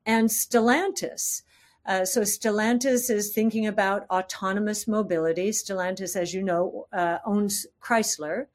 [0.06, 1.44] and Stellantis.
[1.86, 5.50] Uh, so Stellantis is thinking about autonomous mobility.
[5.52, 8.48] Stellantis, as you know, uh, owns Chrysler,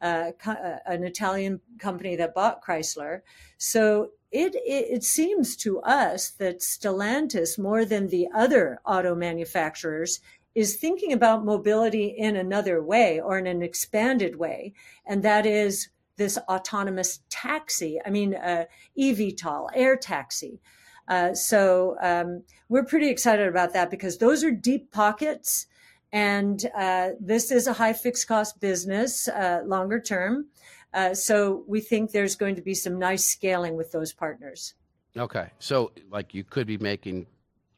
[0.00, 3.22] uh, uh, an Italian company that bought Chrysler.
[3.58, 10.20] So it, it, it seems to us that Stellantis, more than the other auto manufacturers,
[10.56, 14.72] is thinking about mobility in another way or in an expanded way,
[15.04, 18.00] and that is this autonomous taxi.
[18.04, 18.64] I mean, uh,
[18.98, 20.60] eVTOL, air taxi.
[21.08, 25.66] Uh, so um, we're pretty excited about that because those are deep pockets.
[26.12, 30.46] And uh, this is a high fixed cost business uh, longer term.
[30.94, 34.74] Uh, so we think there's going to be some nice scaling with those partners.
[35.16, 35.50] Okay.
[35.58, 37.26] So, like, you could be making,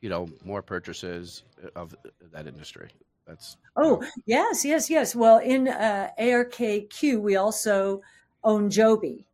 [0.01, 1.43] you know, more purchases
[1.75, 1.95] of
[2.33, 2.89] that industry.
[3.27, 3.57] That's.
[3.77, 5.15] Oh, yes, yes, yes.
[5.15, 8.01] Well, in uh, ARKQ, we also
[8.45, 9.27] own Joby.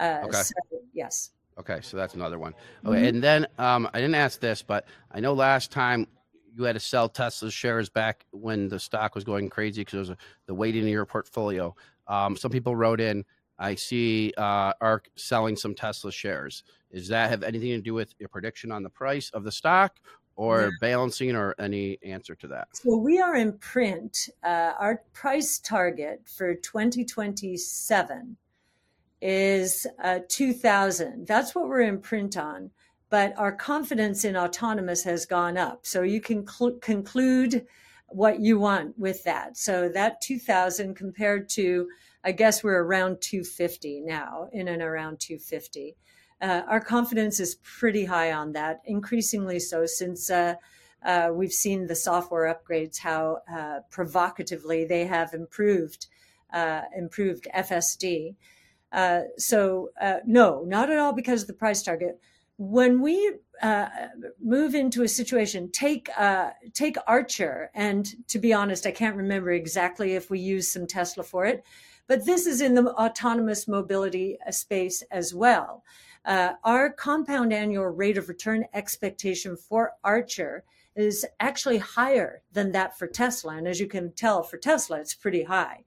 [0.00, 0.30] okay.
[0.32, 0.54] So,
[0.92, 1.30] yes.
[1.58, 2.54] Okay, so that's another one.
[2.84, 3.04] Okay, mm-hmm.
[3.06, 6.08] and then um, I didn't ask this, but I know last time
[6.56, 9.98] you had to sell Tesla shares back when the stock was going crazy because it
[9.98, 11.74] was a, the weight in your portfolio.
[12.08, 13.24] Um, some people wrote in,
[13.58, 16.64] I see uh, ARK selling some Tesla shares.
[16.92, 19.98] Does that have anything to do with your prediction on the price of the stock
[20.36, 20.70] or yeah.
[20.80, 22.68] balancing or any answer to that?
[22.72, 24.28] So we are in print.
[24.42, 28.36] Uh, our price target for 2027
[29.20, 31.26] is uh, 2000.
[31.26, 32.70] That's what we're in print on.
[33.10, 35.86] But our confidence in autonomous has gone up.
[35.86, 37.66] So you can cl- conclude
[38.08, 39.56] what you want with that.
[39.56, 41.88] So that 2000 compared to,
[42.24, 45.94] I guess we're around 250 now, in and around 250.
[46.40, 50.54] Uh, our confidence is pretty high on that, increasingly so since uh,
[51.04, 56.06] uh, we've seen the software upgrades, how uh, provocatively they have improved
[56.52, 58.36] uh, improved FSD.
[58.92, 59.90] Uh, so
[60.24, 62.20] no, not at all because of the price target
[62.56, 63.34] when we
[64.40, 66.08] move into a situation, take
[66.72, 71.24] take Archer, and to be honest, I can't remember exactly if we use some Tesla
[71.24, 71.64] for it,
[72.06, 75.84] but this is in the autonomous mobility uh, space as well.
[76.24, 80.64] Uh, our compound annual rate of return expectation for Archer
[80.96, 85.14] is actually higher than that for Tesla, and as you can tell, for Tesla, it's
[85.14, 85.84] pretty high.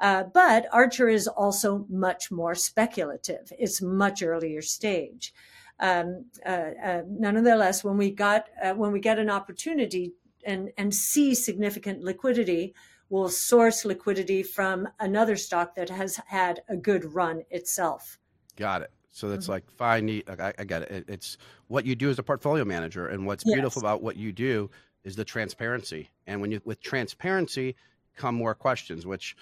[0.00, 3.52] Uh, but Archer is also much more speculative.
[3.58, 5.32] It's much earlier stage
[5.78, 10.12] um, uh, uh, nonetheless, when we got uh, when we get an opportunity
[10.44, 12.74] and and see significant liquidity,
[13.08, 18.18] we'll source liquidity from another stock that has had a good run itself.
[18.56, 18.90] Got it.
[19.10, 19.52] So that's mm-hmm.
[19.52, 20.22] like fine.
[20.28, 21.04] I, I get it.
[21.08, 21.38] It's
[21.68, 24.70] what you do as a portfolio manager, and what's beautiful about what you do
[25.04, 26.10] is the transparency.
[26.26, 27.76] And when you with transparency
[28.16, 29.36] come more questions, which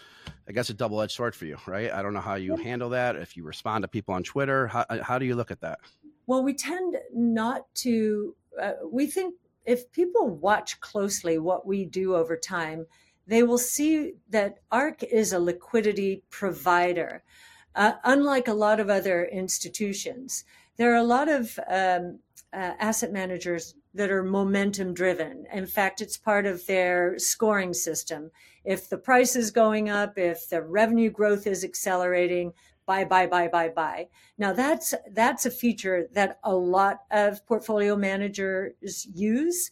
[0.49, 1.91] I guess a double edged sword for you, right?
[1.93, 3.17] I don't know how you handle that.
[3.17, 5.79] If you respond to people on Twitter, how, how do you look at that?
[6.27, 12.17] Well, we tend not to, uh, we think if people watch closely what we do
[12.17, 12.87] over time,
[13.27, 17.23] they will see that ARK is a liquidity provider.
[17.75, 20.45] Uh, unlike a lot of other institutions,
[20.77, 22.19] there are a lot of um,
[22.53, 25.45] uh, asset managers that are momentum driven.
[25.53, 28.31] In fact, it's part of their scoring system.
[28.65, 32.53] If the price is going up, if the revenue growth is accelerating,
[32.87, 34.09] buy, buy, buy, buy, buy.
[34.37, 39.71] Now that's that's a feature that a lot of portfolio managers use.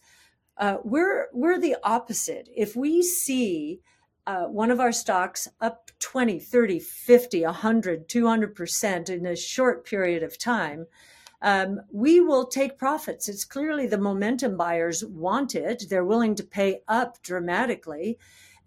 [0.57, 2.47] Uh, we're we're the opposite.
[2.55, 3.81] If we see
[4.25, 10.23] uh, one of our stocks up 20, 30, 50, 100, 200% in a short period
[10.23, 10.85] of time,
[11.41, 13.27] um, we will take profits.
[13.27, 15.85] It's clearly the momentum buyers want it.
[15.89, 18.17] They're willing to pay up dramatically.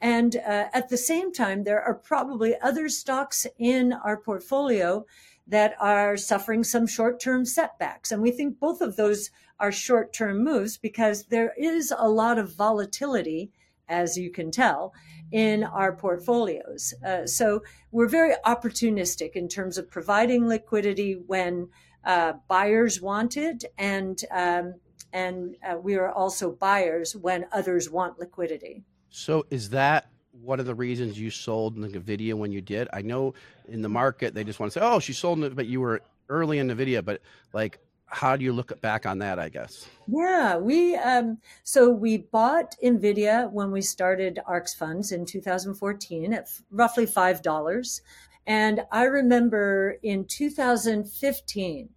[0.01, 5.07] And uh, at the same time, there are probably other stocks in our portfolio
[5.47, 8.13] that are suffering some short term setbacks.
[8.13, 12.39] And we think both of those are short term moves because there is a lot
[12.39, 13.51] of volatility,
[13.89, 14.93] as you can tell,
[15.33, 16.95] in our portfolios.
[17.05, 21.69] Uh, so we're very opportunistic in terms of providing liquidity when
[22.05, 24.75] uh, buyers want it and um,
[25.13, 28.85] and uh, we are also buyers when others want liquidity.
[29.09, 30.11] So is that
[30.43, 32.89] one of the reasons you sold NVIDIA when you did?
[32.93, 33.35] I know
[33.69, 36.03] in the market they just want to say, "Oh, she sold it," but you were
[36.29, 37.05] early in NVIDIA.
[37.05, 39.39] But like, how do you look back on that?
[39.39, 39.87] I guess.
[40.07, 46.49] Yeah, we um, so we bought NVIDIA when we started ARK's funds in 2014 at
[46.71, 48.03] roughly five dollars,
[48.47, 51.89] and I remember in 2015,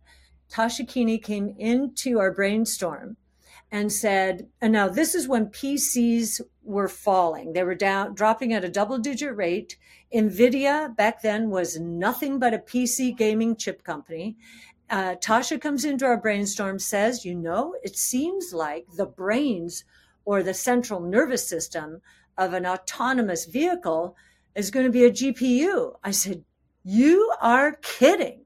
[0.52, 3.18] Tasha Keeney came into our brainstorm
[3.72, 7.54] and said, and now this is when PCs were falling.
[7.54, 9.78] They were down, dropping at a double digit rate.
[10.14, 14.38] NVIDIA back then was nothing but a PC gaming chip company.
[14.90, 19.84] Uh, Tasha comes into our brainstorm, says, you know, it seems like the brains
[20.26, 22.02] or the central nervous system
[22.38, 24.16] of an autonomous vehicle
[24.56, 25.96] is going to be a GPU.
[26.04, 26.44] I said,
[26.84, 28.46] you are kidding.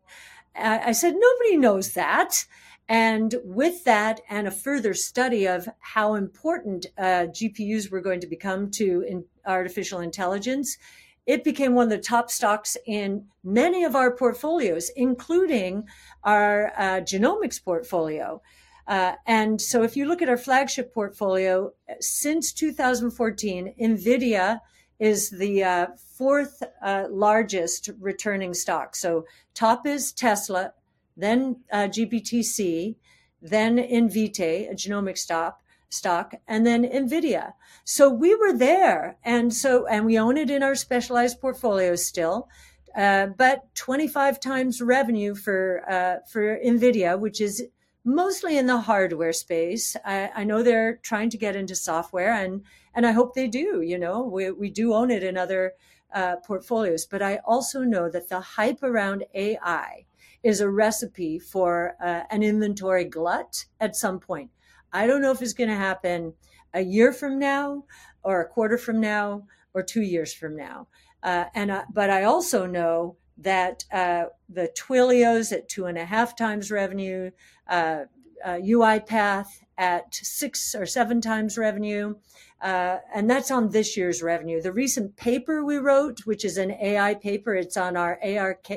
[0.55, 2.45] I said, nobody knows that.
[2.89, 8.27] And with that, and a further study of how important uh, GPUs were going to
[8.27, 10.77] become to in artificial intelligence,
[11.25, 15.85] it became one of the top stocks in many of our portfolios, including
[16.23, 18.41] our uh, genomics portfolio.
[18.87, 24.59] Uh, and so, if you look at our flagship portfolio, since 2014, NVIDIA
[24.99, 28.95] is the uh, fourth uh, largest returning stock.
[28.95, 30.73] So, top is Tesla,
[31.15, 32.95] then uh, GBTC,
[33.41, 35.62] then Invitae, a genomic stock,
[35.93, 37.53] stock, and then Nvidia.
[37.83, 42.47] So we were there, and so and we own it in our specialized portfolio still.
[42.95, 47.63] Uh, but 25 times revenue for uh, for Nvidia, which is
[48.05, 49.95] mostly in the hardware space.
[50.05, 53.81] I, I, know they're trying to get into software, and and I hope they do.
[53.81, 55.73] You know, we we do own it in other
[56.13, 60.05] uh, portfolios, but I also know that the hype around AI
[60.43, 64.51] is a recipe for uh, an inventory glut at some point.
[64.93, 66.33] I don't know if it's going to happen
[66.73, 67.83] a year from now
[68.23, 70.87] or a quarter from now or two years from now.
[71.21, 76.05] Uh, and uh, but I also know that uh, the Twilios at two and a
[76.05, 77.31] half times revenue,
[77.67, 78.03] uh,
[78.43, 82.15] uh, UiPath at six or seven times revenue.
[82.61, 84.61] Uh, and that's on this year's revenue.
[84.61, 88.67] The recent paper we wrote, which is an AI paper, it's on our ARK,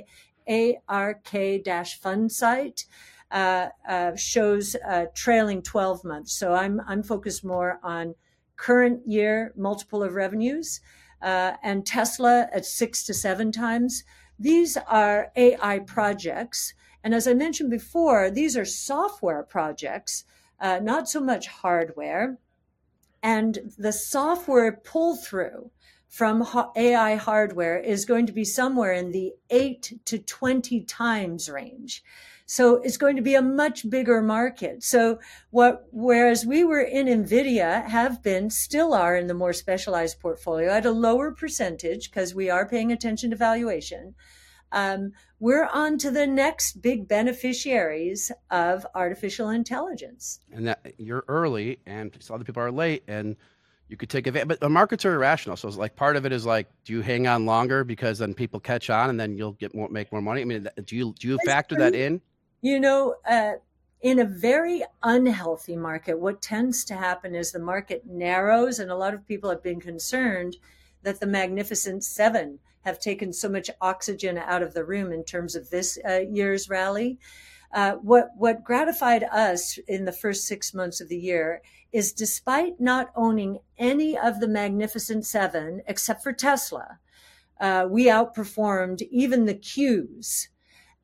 [0.89, 2.85] ARK-fund site,
[3.31, 6.33] uh, uh, shows uh, trailing 12 months.
[6.33, 8.15] So I'm, I'm focused more on
[8.57, 10.81] current year multiple of revenues
[11.23, 14.05] uh, and Tesla at six to seven times.
[14.39, 16.75] These are AI projects.
[17.03, 20.25] And as I mentioned before, these are software projects,
[20.61, 22.39] uh, not so much hardware.
[23.23, 25.71] And the software pull through
[26.09, 26.47] from
[26.77, 32.03] AI hardware is going to be somewhere in the 8 to 20 times range.
[32.47, 34.85] So it's going to be a much bigger market.
[34.85, 35.19] So
[35.51, 40.71] what, whereas we were in NVIDIA, have been, still are in the more specialized portfolio
[40.71, 44.15] at a lower percentage because we are paying attention to valuation.
[44.73, 50.41] Um, we're on to the next big beneficiaries of artificial intelligence.
[50.53, 53.37] And that you're early, and other people are late, and
[53.89, 54.49] you could take advantage.
[54.49, 57.01] But the markets are irrational, so it's like part of it is like, do you
[57.01, 60.23] hang on longer because then people catch on, and then you'll get more, make more
[60.23, 60.43] money?
[60.43, 62.21] I mean, do you do you factor that in?
[62.67, 63.53] You know, uh,
[64.01, 68.97] in a very unhealthy market, what tends to happen is the market narrows, and a
[68.97, 70.57] lot of people have been concerned
[71.05, 75.55] that the Magnificent Seven have taken so much oxygen out of the room in terms
[75.55, 77.21] of this uh, year's rally.
[77.73, 81.63] Uh, what what gratified us in the first six months of the year
[81.93, 86.99] is, despite not owning any of the Magnificent Seven except for Tesla,
[87.61, 90.49] uh, we outperformed even the Qs.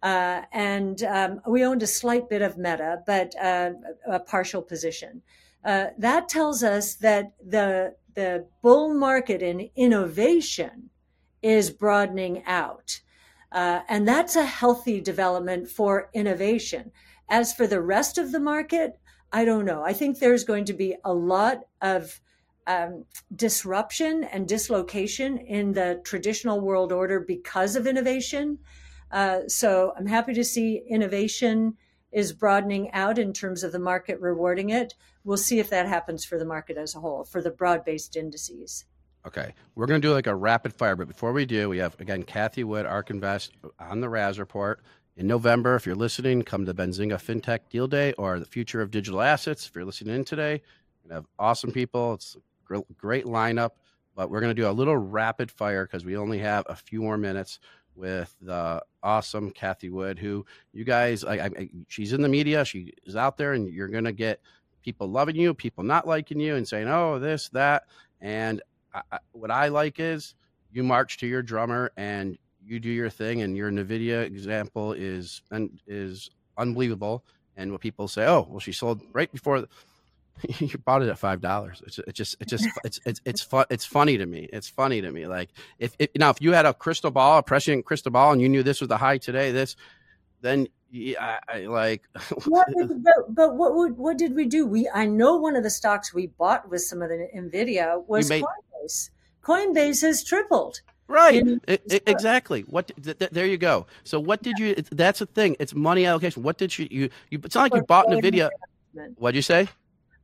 [0.03, 3.70] Uh, and um, we owned a slight bit of Meta, but uh,
[4.07, 5.22] a partial position.
[5.64, 10.90] Uh, that tells us that the the bull market in innovation
[11.40, 13.00] is broadening out.
[13.50, 16.90] Uh, and that's a healthy development for innovation.
[17.28, 18.98] As for the rest of the market,
[19.32, 19.82] I don't know.
[19.82, 22.20] I think there's going to be a lot of
[22.66, 28.59] um, disruption and dislocation in the traditional world order because of innovation.
[29.12, 31.76] Uh, so I'm happy to see innovation
[32.10, 34.94] is broadening out in terms of the market rewarding it.
[35.24, 38.16] We'll see if that happens for the market as a whole, for the broad based
[38.16, 38.84] indices.
[39.26, 41.98] Okay, we're going to do like a rapid fire, but before we do, we have
[42.00, 44.80] again Cathie Wood, ARK Invest on the Raz report
[45.16, 45.76] in November.
[45.76, 49.66] If you're listening, come to Benzinga FinTech Deal Day or the Future of Digital Assets.
[49.68, 50.60] If you're listening in today,
[51.04, 52.14] we have awesome people.
[52.14, 52.36] It's
[52.70, 53.70] a great lineup,
[54.16, 57.00] but we're going to do a little rapid fire because we only have a few
[57.00, 57.60] more minutes
[57.95, 62.93] with the awesome Cathie Wood, who you guys, I, I, she's in the media, she
[63.05, 64.40] is out there, and you're going to get
[64.82, 67.84] people loving you, people not liking you, and saying, "Oh, this, that,"
[68.20, 68.62] and
[68.95, 70.34] I, what I like is
[70.72, 75.43] you march to your drummer and you do your thing, and your Nvidia example is
[75.86, 77.24] is unbelievable.
[77.57, 79.61] And what people say, oh, well, she sold right before.
[79.61, 79.68] The,
[80.58, 81.82] you bought it at five dollars.
[81.86, 83.66] It's, it's just, it's just, it's, it's, it's fun.
[83.70, 84.48] It's funny to me.
[84.52, 85.26] It's funny to me.
[85.26, 88.40] Like if, if now, if you had a crystal ball, a prescient crystal ball, and
[88.40, 89.76] you knew this was the high today, this,
[90.40, 92.02] then yeah, I, I like.
[92.44, 94.66] what but, but what would, what did we do?
[94.66, 98.28] We I know one of the stocks we bought with some of the Nvidia was
[98.28, 99.10] made, Coinbase.
[99.42, 100.80] Coinbase has tripled.
[101.08, 101.34] Right.
[101.34, 102.62] In, it, exactly.
[102.62, 102.90] What?
[103.02, 103.86] Th- th- there you go.
[104.04, 104.74] So what did you?
[104.92, 105.56] That's the thing.
[105.60, 106.42] It's money allocation.
[106.42, 106.88] What did you?
[106.90, 107.10] You.
[107.30, 108.50] you it's not like you bought Nvidia.
[109.16, 109.68] What'd you say?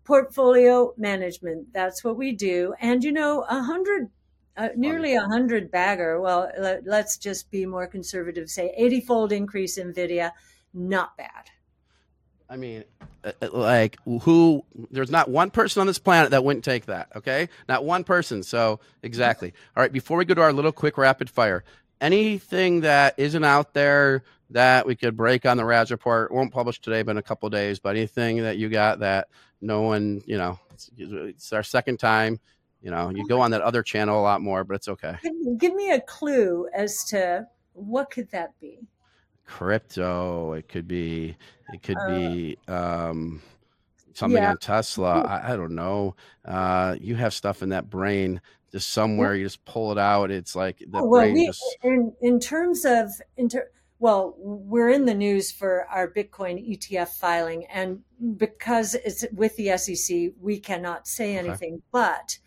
[0.08, 1.70] Portfolio management.
[1.74, 2.74] That's what we do.
[2.80, 4.08] And you know, a hundred,
[4.56, 6.18] uh, nearly a hundred bagger.
[6.18, 8.48] Well, let, let's just be more conservative.
[8.48, 10.32] Say eighty fold increase in Nvidia.
[10.72, 11.50] Not bad.
[12.48, 12.84] I mean,
[13.22, 14.64] uh, uh, like who?
[14.90, 17.08] There's not one person on this planet that wouldn't take that.
[17.14, 18.42] Okay, not one person.
[18.42, 19.52] So exactly.
[19.76, 19.92] All right.
[19.92, 21.64] Before we go to our little quick rapid fire,
[22.00, 26.80] anything that isn't out there that we could break on the Raz report won't publish
[26.80, 27.78] today, but in a couple days.
[27.78, 29.28] But anything that you got that
[29.60, 32.40] no one, you know, it's, it's our second time.
[32.80, 35.16] You know, you go on that other channel a lot more, but it's okay.
[35.58, 38.78] Give me a clue as to what could that be
[39.48, 40.52] crypto.
[40.52, 41.36] It could be
[41.72, 43.42] it could uh, be um,
[44.14, 44.50] something yeah.
[44.50, 45.22] on Tesla.
[45.22, 46.14] I, I don't know.
[46.44, 48.40] Uh, you have stuff in that brain
[48.70, 49.34] just somewhere.
[49.34, 50.30] You just pull it out.
[50.30, 51.64] It's like the well, brain we, just.
[51.82, 53.68] In in terms of inter,
[54.00, 58.00] well, we're in the news for our Bitcoin ETF filing, and
[58.36, 61.74] because it's with the SEC, we cannot say anything.
[61.74, 61.82] Okay.
[61.90, 62.38] But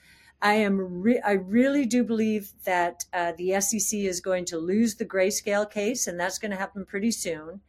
[0.42, 4.96] I am re- I really do believe that uh, the SEC is going to lose
[4.96, 7.62] the grayscale case, and that's going to happen pretty soon.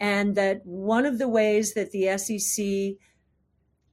[0.00, 2.96] And that one of the ways that the SEC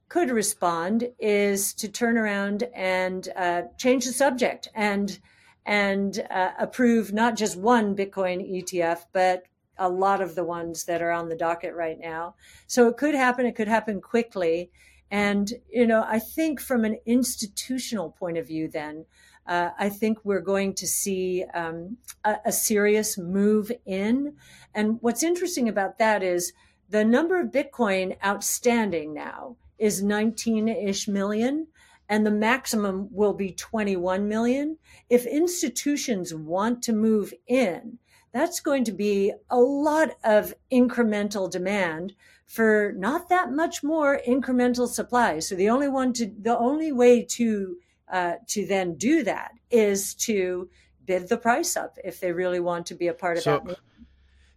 [0.08, 5.20] could respond is to turn around and uh, change the subject and
[5.68, 9.44] and uh, approve not just one Bitcoin ETF, but
[9.76, 12.34] a lot of the ones that are on the docket right now.
[12.66, 13.44] So it could happen.
[13.44, 14.70] It could happen quickly.
[15.10, 19.04] And, you know, I think from an institutional point of view, then,
[19.46, 24.36] uh, I think we're going to see um, a, a, serious move in.
[24.74, 26.52] And what's interesting about that is
[26.88, 31.66] the number of Bitcoin outstanding now is 19 ish million,
[32.08, 34.78] and the maximum will be 21 million.
[35.10, 37.98] If institutions want to move in,
[38.32, 42.14] that's going to be a lot of incremental demand
[42.46, 45.38] for not that much more incremental supply.
[45.38, 47.76] So the only one to the only way to
[48.10, 50.70] uh, to then do that is to
[51.04, 53.78] bid the price up if they really want to be a part of so, that.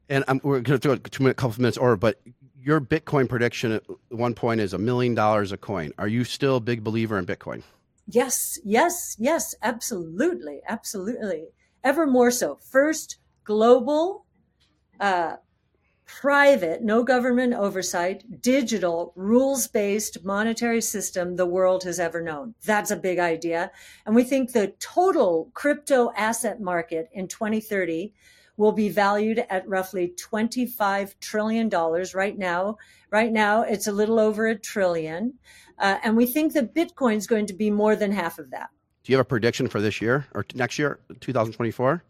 [0.10, 2.22] And I'm, we're going to throw a couple of minutes over, but
[2.64, 5.92] your Bitcoin prediction at one point is a million dollars a coin.
[5.98, 7.64] Are you still a big believer in Bitcoin?
[8.08, 11.48] Yes, yes, yes, absolutely, absolutely.
[11.84, 12.56] Ever more so.
[12.56, 14.26] First, global
[15.00, 15.38] uh,
[16.06, 22.54] private, no government oversight, digital, rules based monetary system the world has ever known.
[22.66, 23.72] That's a big idea.
[24.06, 28.14] And we think the total crypto asset market in 2030
[28.58, 31.70] will be valued at roughly $25 trillion
[32.14, 32.78] right now.
[33.10, 35.34] Right now, it's a little over a trillion.
[35.78, 38.70] Uh, and we think that Bitcoin is going to be more than half of that.
[39.04, 42.04] Do you have a prediction for this year or next year, 2024?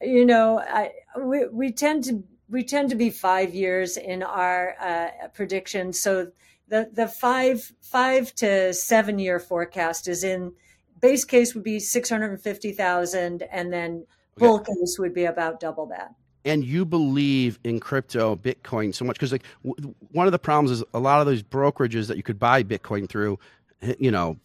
[0.00, 4.74] You know, I, we, we tend to we tend to be five years in our
[4.80, 6.00] uh, predictions.
[6.00, 6.32] So
[6.68, 10.52] the the five five to seven year forecast is in
[11.00, 14.06] base case would be six hundred and fifty thousand, and then
[14.38, 16.14] bull case would be about double that.
[16.44, 20.70] And you believe in crypto, Bitcoin so much because like w- one of the problems
[20.70, 23.38] is a lot of those brokerages that you could buy Bitcoin through,
[23.98, 24.38] you know,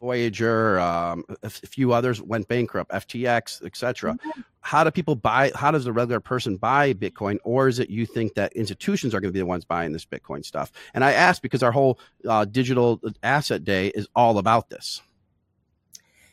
[0.00, 4.14] Voyager, um, a few others went bankrupt, FTX, etc.
[4.14, 4.40] Mm-hmm.
[4.60, 5.50] How do people buy?
[5.54, 9.20] How does the regular person buy Bitcoin, or is it you think that institutions are
[9.20, 10.70] going to be the ones buying this Bitcoin stuff?
[10.94, 15.00] And I ask because our whole uh, digital asset day is all about this.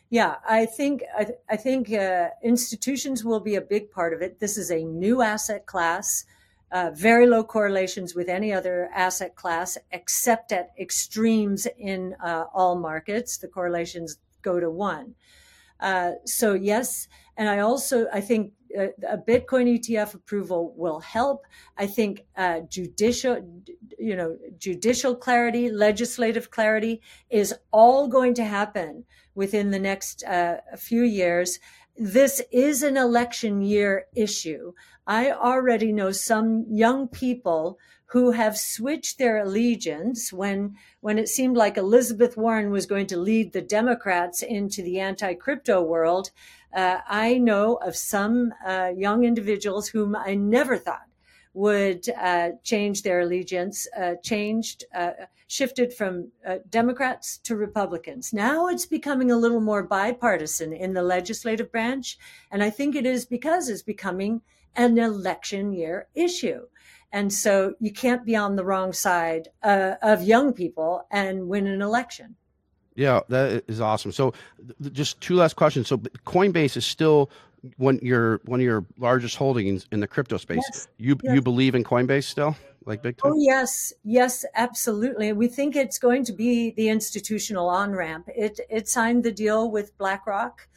[0.09, 4.39] Yeah, I think I, I think uh, institutions will be a big part of it.
[4.39, 6.25] This is a new asset class
[6.71, 12.75] uh, very low correlations with any other asset class, except at extremes in uh, all
[12.77, 13.37] markets.
[13.37, 15.15] The correlations go to one.
[15.79, 21.45] Uh, so yes, and I also I think a Bitcoin ETF approval will help.
[21.77, 23.63] I think uh, judicial,
[23.97, 30.57] you know, judicial clarity, legislative clarity is all going to happen within the next uh,
[30.77, 31.59] few years.
[31.97, 34.73] This is an election year issue.
[35.07, 41.57] I already know some young people who have switched their allegiance when when it seemed
[41.57, 46.31] like Elizabeth Warren was going to lead the Democrats into the anti-crypto world.
[46.75, 51.07] Uh, I know of some uh, young individuals whom I never thought
[51.53, 55.11] would uh, change their allegiance, uh, changed, uh,
[55.47, 58.33] shifted from uh, Democrats to Republicans.
[58.33, 62.17] Now it's becoming a little more bipartisan in the legislative branch.
[62.51, 64.41] And I think it is because it's becoming
[64.75, 66.63] an election year issue.
[67.09, 71.81] And so you can't be on the wrong side of young people and win an
[71.81, 72.35] election.
[72.95, 74.11] Yeah, that is awesome.
[74.11, 74.33] So,
[74.81, 75.87] th- just two last questions.
[75.87, 77.29] So, Coinbase is still
[77.77, 80.63] one your one of your largest holdings in the crypto space.
[80.71, 80.87] Yes.
[80.97, 81.35] You yes.
[81.35, 83.33] you believe in Coinbase still, like big time?
[83.33, 85.33] Oh yes, yes, absolutely.
[85.33, 88.29] We think it's going to be the institutional on ramp.
[88.35, 90.67] It it signed the deal with BlackRock,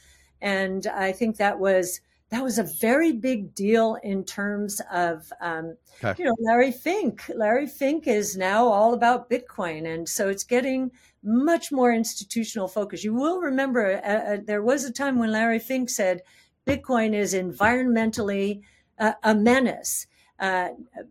[0.40, 2.00] and I think that was
[2.30, 6.22] that was a very big deal in terms of um, okay.
[6.22, 7.30] you know Larry Fink.
[7.34, 10.90] Larry Fink is now all about Bitcoin, and so it's getting
[11.22, 13.04] much more institutional focus.
[13.04, 16.22] You will remember uh, uh, there was a time when Larry Fink said
[16.66, 18.62] Bitcoin is environmentally
[18.98, 20.06] uh, a menace.
[20.38, 20.68] Uh,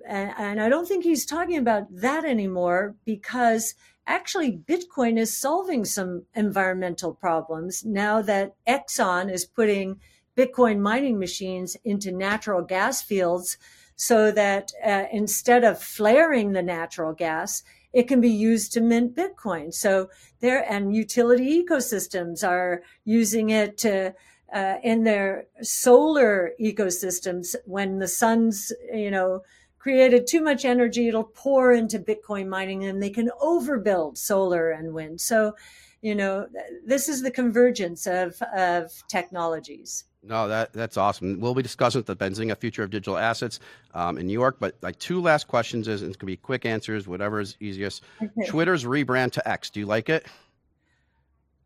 [0.08, 5.84] and, and I don't think he's talking about that anymore because actually Bitcoin is solving
[5.84, 10.00] some environmental problems now that Exxon is putting
[10.38, 13.58] Bitcoin mining machines into natural gas fields
[13.96, 17.64] so that uh, instead of flaring the natural gas,
[17.94, 19.74] it can be used to mint Bitcoin.
[19.74, 20.10] So
[20.40, 24.14] there, and utility ecosystems are using it to,
[24.54, 27.56] uh, in their solar ecosystems.
[27.66, 29.42] When the sun's, you know,
[29.80, 34.94] created too much energy, it'll pour into Bitcoin mining and they can overbuild solar and
[34.94, 35.22] wind.
[35.22, 35.54] So,
[36.02, 36.48] you know,
[36.86, 40.04] this is the convergence of, of technologies.
[40.24, 41.40] No, that that's awesome.
[41.40, 43.60] We'll be discussing the Benzinga future of digital assets
[43.94, 44.58] um, in New York.
[44.60, 48.04] But like two last questions is it's gonna be quick answers, whatever is easiest.
[48.22, 48.48] Okay.
[48.48, 49.70] Twitter's rebrand to X.
[49.70, 50.26] Do you like it?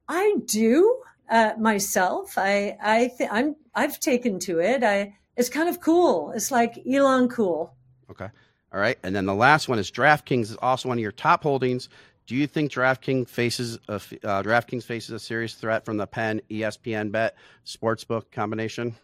[0.07, 2.37] I do uh, myself.
[2.37, 4.83] I I th- I'm I've taken to it.
[4.83, 6.31] I it's kind of cool.
[6.31, 7.73] It's like Elon cool.
[8.09, 8.27] Okay.
[8.73, 8.97] All right.
[9.03, 11.89] And then the last one is DraftKings is also one of your top holdings.
[12.31, 16.41] Do you think DraftKings faces a, uh, DraftKings faces a serious threat from the Penn
[16.49, 18.95] ESPN bet sportsbook combination?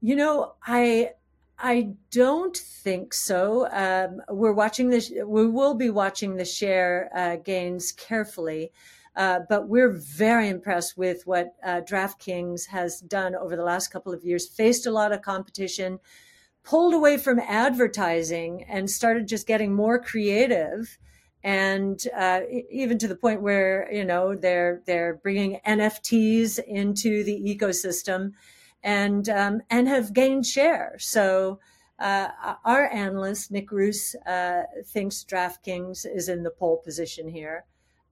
[0.00, 1.14] You know, I
[1.58, 3.68] I don't think so.
[3.72, 5.10] Um, we're watching this.
[5.10, 8.70] We will be watching the share uh, gains carefully,
[9.16, 14.12] uh, but we're very impressed with what uh, DraftKings has done over the last couple
[14.12, 14.46] of years.
[14.46, 15.98] Faced a lot of competition,
[16.62, 20.98] pulled away from advertising, and started just getting more creative.
[21.44, 27.56] And uh, even to the point where you know they're they're bringing NFTs into the
[27.56, 28.32] ecosystem
[28.82, 30.96] and um, and have gained share.
[30.98, 31.60] So
[31.98, 32.28] uh,
[32.64, 37.64] our analyst Nick Grous uh, thinks DraftKings is in the pole position here,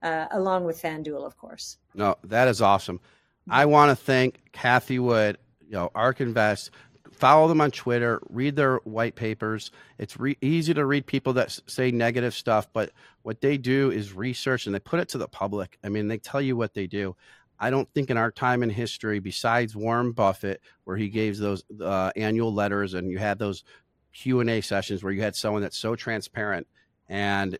[0.03, 1.79] uh, along with FanDuel, of course.
[1.95, 3.01] No, that is awesome.
[3.49, 6.73] I want to thank Cathie Wood, you know, ARK Invest.
[7.13, 8.21] Follow them on Twitter.
[8.29, 9.71] Read their white papers.
[9.99, 12.91] It's re- easy to read people that say negative stuff, but
[13.23, 15.79] what they do is research and they put it to the public.
[15.83, 17.17] I mean, they tell you what they do.
[17.59, 21.65] I don't think in our time in history, besides Warren Buffett, where he gave those
[21.81, 23.65] uh, annual letters and you had those
[24.13, 26.67] Q and A sessions where you had someone that's so transparent.
[27.09, 27.59] And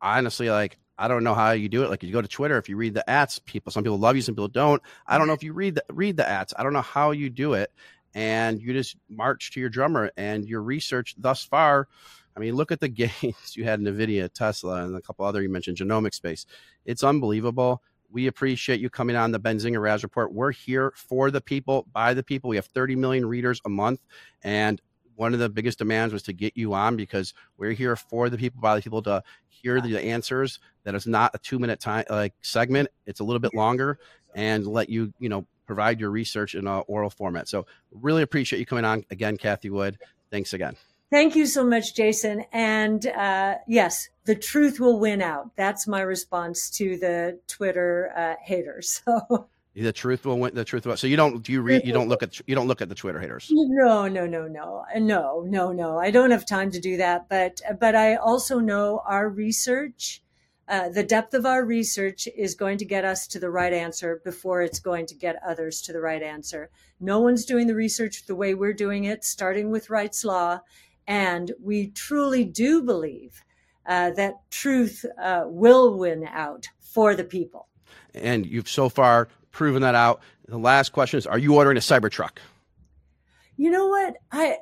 [0.00, 1.90] honestly, like I don't know how you do it.
[1.90, 4.22] Like you go to Twitter, if you read the ads, people some people love you,
[4.22, 4.82] some people don't.
[5.06, 6.54] I don't know if you read the read the ads.
[6.56, 7.72] I don't know how you do it.
[8.14, 11.88] And you just march to your drummer and your research thus far.
[12.36, 12.88] I mean, look at the
[13.22, 16.46] gains you had NVIDIA, Tesla, and a couple other you mentioned, genomic space.
[16.84, 17.82] It's unbelievable.
[18.10, 20.32] We appreciate you coming on the Benzinga Raz Report.
[20.32, 22.50] We're here for the people, by the people.
[22.50, 24.00] We have 30 million readers a month.
[24.42, 24.80] And
[25.16, 28.36] one of the biggest demands was to get you on because we're here for the
[28.36, 30.58] people, by the people to hear the answers.
[30.84, 32.88] That is not a two minute time like segment.
[33.06, 33.98] It's a little bit longer
[34.34, 37.48] and let you, you know, provide your research in an oral format.
[37.48, 39.98] So really appreciate you coming on again, Cathie Wood.
[40.30, 40.76] Thanks again.
[41.10, 42.44] Thank you so much, Jason.
[42.52, 45.50] And uh, yes, the truth will win out.
[45.56, 49.02] That's my response to the Twitter uh, haters.
[49.74, 50.54] So the truth will win.
[50.54, 50.98] The truth will.
[50.98, 51.86] So you don't do you read?
[51.86, 53.48] You don't look at you don't look at the Twitter haters.
[53.50, 55.98] No, no, no, no, no, no, no.
[55.98, 57.26] I don't have time to do that.
[57.30, 60.22] But but I also know our research.
[60.68, 64.20] Uh, the depth of our research is going to get us to the right answer
[64.24, 66.70] before it's going to get others to the right answer.
[67.00, 70.60] No one's doing the research the way we're doing it, starting with Wright's Law.
[71.06, 73.42] And we truly do believe
[73.86, 77.68] uh, that truth uh, will win out for the people.
[78.14, 80.20] And you've so far proven that out.
[80.46, 82.38] The last question is: Are you ordering a Cybertruck?
[83.56, 84.16] You know what?
[84.30, 84.58] I,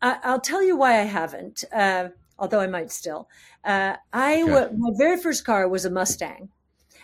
[0.00, 1.64] I will tell you why I haven't.
[2.38, 3.28] Although I might still.
[3.64, 4.74] Uh, I okay.
[4.76, 6.50] my very first car was a Mustang,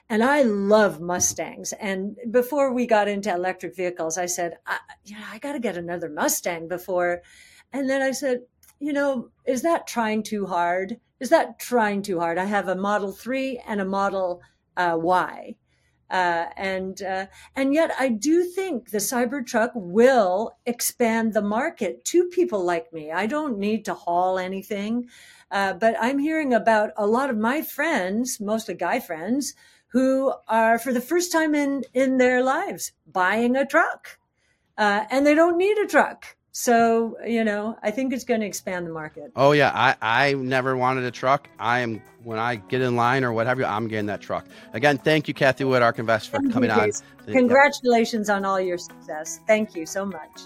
[0.09, 1.72] and I love Mustangs.
[1.72, 5.61] And before we got into electric vehicles, I said, I, you know, I got to
[5.61, 7.22] get another Mustang before.
[7.72, 8.43] And then I said,
[8.78, 11.01] you know, is that trying too hard?
[11.20, 12.39] Is that trying too hard?
[12.39, 14.43] I have a Model 3 and a Model
[14.76, 15.57] uh, Y.
[16.15, 22.29] Uh, and uh, and yet I do think the Cybertruck will expand the market to
[22.29, 23.11] people like me.
[23.11, 25.09] I don't need to haul anything,
[25.51, 29.55] uh, but I'm hearing about a lot of my friends, mostly guy friends,
[29.89, 34.21] who are for the first time in in their lives buying a truck,
[34.79, 36.37] uh, and they don't need a truck.
[36.57, 39.33] So, you know, I think it's going to expand the market.
[39.35, 41.49] Oh yeah, I I never wanted a truck.
[41.59, 44.47] I am when I get in line or whatever, I'm getting that truck.
[44.73, 46.93] Again, thank you, Cathie Wood, ARK Invest, for thank coming you, on.
[47.27, 49.41] Congratulations on all your success.
[49.49, 50.43] Thank you so much.